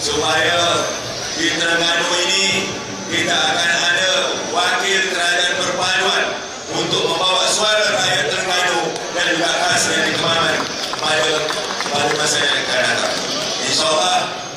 supaya 0.00 0.80
di 1.36 1.52
Terengganu 1.60 2.08
ini 2.24 2.72
kita 3.12 3.36
akan 3.36 3.70
ada 3.84 4.10
wakil 4.48 5.00
kerajaan 5.12 5.54
perpaduan 5.60 6.24
untuk 6.72 7.02
membawa 7.04 7.44
suara 7.52 7.84
rakyat 8.00 8.24
Terengganu 8.32 8.80
dan 9.12 9.26
juga 9.36 9.52
khasnya 9.52 9.98
di 10.08 10.12
Kemaman 10.16 10.56
pada 10.96 11.32
pada 11.92 12.08
masa 12.16 12.36
yang 12.40 12.56
akan 12.64 12.80
datang. 12.80 13.16
InsyaAllah 13.68 14.47